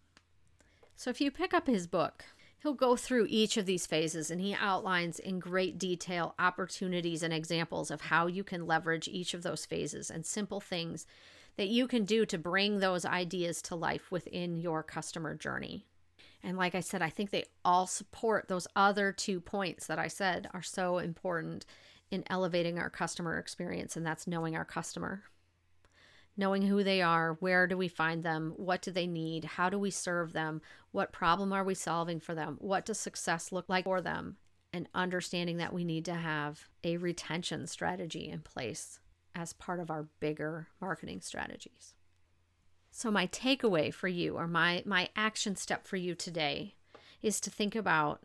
So 0.96 1.10
if 1.10 1.20
you 1.20 1.30
pick 1.30 1.52
up 1.52 1.66
his 1.66 1.86
book 1.86 2.24
He'll 2.62 2.74
go 2.74 2.94
through 2.94 3.26
each 3.28 3.56
of 3.56 3.66
these 3.66 3.86
phases 3.86 4.30
and 4.30 4.40
he 4.40 4.54
outlines 4.54 5.18
in 5.18 5.40
great 5.40 5.78
detail 5.78 6.36
opportunities 6.38 7.24
and 7.24 7.34
examples 7.34 7.90
of 7.90 8.02
how 8.02 8.28
you 8.28 8.44
can 8.44 8.68
leverage 8.68 9.08
each 9.08 9.34
of 9.34 9.42
those 9.42 9.66
phases 9.66 10.12
and 10.12 10.24
simple 10.24 10.60
things 10.60 11.04
that 11.56 11.66
you 11.66 11.88
can 11.88 12.04
do 12.04 12.24
to 12.26 12.38
bring 12.38 12.78
those 12.78 13.04
ideas 13.04 13.62
to 13.62 13.74
life 13.74 14.12
within 14.12 14.56
your 14.56 14.84
customer 14.84 15.34
journey. 15.34 15.86
And 16.42 16.56
like 16.56 16.74
I 16.74 16.80
said, 16.80 17.02
I 17.02 17.10
think 17.10 17.30
they 17.30 17.44
all 17.64 17.86
support 17.86 18.48
those 18.48 18.66
other 18.74 19.12
two 19.12 19.40
points 19.40 19.86
that 19.86 19.98
I 19.98 20.08
said 20.08 20.48
are 20.52 20.62
so 20.62 20.98
important 20.98 21.64
in 22.10 22.24
elevating 22.28 22.78
our 22.78 22.90
customer 22.90 23.38
experience, 23.38 23.96
and 23.96 24.04
that's 24.04 24.26
knowing 24.26 24.56
our 24.56 24.64
customer 24.64 25.22
knowing 26.36 26.62
who 26.62 26.82
they 26.82 27.02
are, 27.02 27.34
where 27.40 27.66
do 27.66 27.76
we 27.76 27.88
find 27.88 28.22
them, 28.22 28.54
what 28.56 28.82
do 28.82 28.90
they 28.90 29.06
need, 29.06 29.44
how 29.44 29.68
do 29.68 29.78
we 29.78 29.90
serve 29.90 30.32
them, 30.32 30.60
what 30.90 31.12
problem 31.12 31.52
are 31.52 31.64
we 31.64 31.74
solving 31.74 32.20
for 32.20 32.34
them, 32.34 32.56
what 32.60 32.84
does 32.84 32.98
success 32.98 33.52
look 33.52 33.68
like 33.68 33.84
for 33.84 34.00
them, 34.00 34.36
and 34.72 34.88
understanding 34.94 35.58
that 35.58 35.72
we 35.72 35.84
need 35.84 36.04
to 36.04 36.14
have 36.14 36.68
a 36.84 36.96
retention 36.96 37.66
strategy 37.66 38.28
in 38.28 38.40
place 38.40 38.98
as 39.34 39.52
part 39.52 39.80
of 39.80 39.90
our 39.90 40.08
bigger 40.20 40.68
marketing 40.80 41.20
strategies. 41.20 41.94
So 42.94 43.10
my 43.10 43.26
takeaway 43.26 43.92
for 43.92 44.06
you 44.06 44.36
or 44.36 44.46
my 44.46 44.82
my 44.84 45.08
action 45.16 45.56
step 45.56 45.86
for 45.86 45.96
you 45.96 46.14
today 46.14 46.74
is 47.22 47.40
to 47.40 47.50
think 47.50 47.74
about 47.74 48.22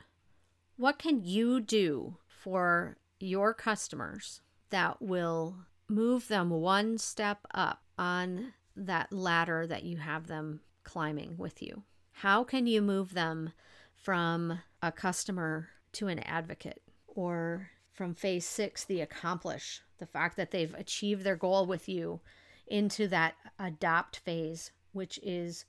what 0.75 0.99
can 0.99 1.23
you 1.23 1.61
do 1.61 2.17
for 2.27 2.97
your 3.19 3.53
customers 3.53 4.41
that 4.69 5.01
will 5.01 5.55
move 5.87 6.27
them 6.27 6.49
one 6.49 6.97
step 6.97 7.39
up 7.53 7.81
on 7.97 8.53
that 8.75 9.11
ladder 9.11 9.65
that 9.65 9.83
you 9.83 9.97
have 9.97 10.27
them 10.27 10.59
climbing 10.83 11.37
with 11.37 11.61
you? 11.61 11.83
How 12.11 12.43
can 12.43 12.67
you 12.67 12.81
move 12.81 13.13
them 13.13 13.53
from 13.95 14.59
a 14.83 14.91
customer 14.91 15.69
to 15.93 16.07
an 16.07 16.19
advocate 16.19 16.81
or 17.07 17.69
from 17.93 18.13
phase 18.13 18.45
six, 18.45 18.83
the 18.83 18.99
accomplish, 19.01 19.81
the 19.97 20.05
fact 20.05 20.35
that 20.35 20.51
they've 20.51 20.73
achieved 20.75 21.23
their 21.23 21.37
goal 21.37 21.65
with 21.65 21.87
you 21.87 22.19
into 22.67 23.07
that 23.07 23.35
adopt 23.59 24.19
phase, 24.19 24.71
which 24.91 25.19
is 25.23 25.65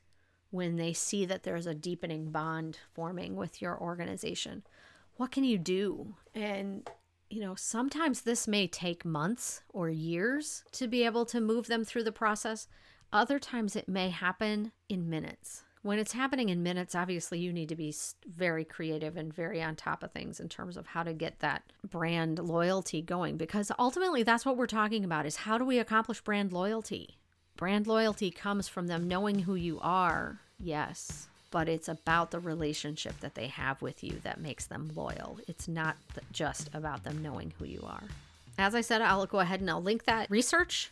when 0.51 0.77
they 0.77 0.93
see 0.93 1.25
that 1.27 1.43
there's 1.43 1.67
a 1.67 1.75
deepening 1.75 2.31
bond 2.31 2.79
forming 2.95 3.37
with 3.37 3.61
your 3.61 3.79
organization? 3.81 4.63
What 5.17 5.33
can 5.33 5.45
you 5.45 5.59
do? 5.59 6.15
And 6.35 6.89
you 7.31 7.43
know, 7.43 7.55
sometimes 7.55 8.23
this 8.23 8.49
may 8.49 8.67
take 8.67 9.05
months 9.05 9.63
or 9.69 9.91
years 9.91 10.65
to 10.73 10.89
be 10.89 11.05
able 11.05 11.27
to 11.27 11.41
move 11.41 11.67
them 11.67 11.85
through 11.85 12.05
the 12.05 12.13
process. 12.13 12.69
Other 13.13 13.39
times 13.39 13.77
it 13.77 13.89
may 13.89 14.11
happen 14.11 14.73
in 14.89 15.11
minutes. 15.11 15.65
When 15.83 15.99
it's 15.99 16.13
happening 16.13 16.49
in 16.49 16.63
minutes, 16.63 16.95
obviously 16.95 17.39
you 17.39 17.53
need 17.53 17.69
to 17.69 17.77
be 17.77 17.95
very 18.27 18.65
creative 18.65 19.17
and 19.17 19.33
very 19.33 19.63
on 19.63 19.77
top 19.77 20.03
of 20.03 20.13
things 20.13 20.41
in 20.41 20.49
terms 20.49 20.77
of 20.77 20.87
how 20.87 21.03
to 21.03 21.13
get 21.13 21.41
that 21.41 21.63
brand 21.89 22.39
loyalty 22.39 23.01
going 23.01 23.37
because 23.37 23.71
ultimately 23.79 24.23
that's 24.23 24.45
what 24.45 24.57
we're 24.57 24.67
talking 24.67 25.05
about 25.05 25.27
is 25.27 25.37
how 25.37 25.59
do 25.59 25.65
we 25.65 25.79
accomplish 25.79 26.21
brand 26.21 26.53
loyalty? 26.53 27.17
Brand 27.57 27.87
loyalty 27.87 28.31
comes 28.31 28.69
from 28.69 28.87
them 28.87 29.09
knowing 29.09 29.41
who 29.41 29.55
you 29.55 29.79
are. 29.81 30.41
Yes 30.59 31.29
but 31.51 31.69
it's 31.69 31.89
about 31.89 32.31
the 32.31 32.41
relationship 32.41 33.21
that 33.21 33.35
they 33.35 33.47
have 33.47 33.81
with 33.81 34.05
you 34.05 34.21
that 34.23 34.41
makes 34.41 34.67
them 34.67 34.91
loyal. 34.95 35.39
It's 35.47 35.69
not 35.69 35.97
just 36.33 36.69
about 36.75 37.05
them 37.05 37.23
knowing 37.23 37.53
who 37.59 37.65
you 37.65 37.83
are. 37.85 38.05
As 38.59 38.75
I 38.75 38.81
said, 38.81 39.01
I'll 39.01 39.27
go 39.27 39.41
ahead 39.41 39.61
and 39.61 39.71
I'll 39.71 39.83
link 39.83 40.05
that 40.05 40.31
research 40.31 40.91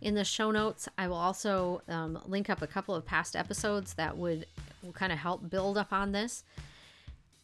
in 0.00 0.14
the 0.14 0.24
show 0.24 0.50
notes. 0.50 0.88
I 0.98 1.08
will 1.08 1.16
also 1.16 1.82
um, 1.88 2.18
link 2.26 2.50
up 2.50 2.62
a 2.62 2.66
couple 2.66 2.94
of 2.94 3.04
past 3.04 3.36
episodes 3.36 3.94
that 3.94 4.16
would 4.16 4.46
will 4.82 4.92
kind 4.92 5.12
of 5.12 5.18
help 5.18 5.48
build 5.50 5.78
up 5.78 5.92
on 5.92 6.12
this. 6.12 6.44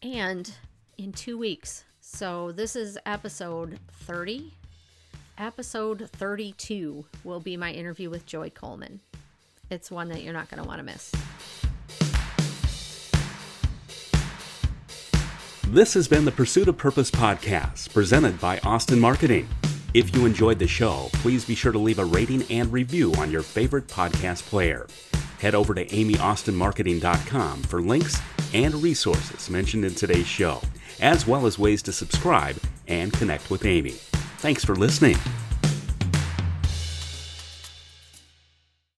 And 0.02 0.52
in 0.98 1.12
two 1.12 1.38
weeks, 1.38 1.84
so 2.00 2.52
this 2.52 2.76
is 2.76 2.98
episode 3.06 3.78
30. 3.92 4.52
Episode 5.38 6.10
32 6.12 7.04
will 7.24 7.40
be 7.40 7.56
my 7.56 7.72
interview 7.72 8.10
with 8.10 8.26
Joey 8.26 8.50
Coleman. 8.50 9.00
It's 9.70 9.90
one 9.90 10.08
that 10.10 10.22
you're 10.22 10.34
not 10.34 10.50
going 10.50 10.62
to 10.62 10.68
want 10.68 10.78
to 10.78 10.84
miss. 10.84 11.12
This 15.68 15.94
has 15.94 16.06
been 16.06 16.26
the 16.26 16.32
Pursuit 16.32 16.68
of 16.68 16.76
Purpose 16.76 17.10
podcast 17.10 17.94
presented 17.94 18.38
by 18.38 18.58
Austin 18.58 19.00
Marketing. 19.00 19.48
If 19.94 20.16
you 20.16 20.24
enjoyed 20.24 20.58
the 20.58 20.66
show, 20.66 21.10
please 21.12 21.44
be 21.44 21.54
sure 21.54 21.72
to 21.72 21.78
leave 21.78 21.98
a 21.98 22.04
rating 22.04 22.44
and 22.50 22.72
review 22.72 23.12
on 23.14 23.30
your 23.30 23.42
favorite 23.42 23.88
podcast 23.88 24.42
player. 24.44 24.86
Head 25.38 25.54
over 25.54 25.74
to 25.74 25.84
amyaustinmarketing.com 25.84 27.62
for 27.64 27.82
links 27.82 28.18
and 28.54 28.74
resources 28.76 29.50
mentioned 29.50 29.84
in 29.84 29.94
today's 29.94 30.26
show, 30.26 30.62
as 31.00 31.26
well 31.26 31.46
as 31.46 31.58
ways 31.58 31.82
to 31.82 31.92
subscribe 31.92 32.56
and 32.88 33.12
connect 33.12 33.50
with 33.50 33.66
Amy. 33.66 33.96
Thanks 34.38 34.64
for 34.64 34.74
listening. 34.74 35.16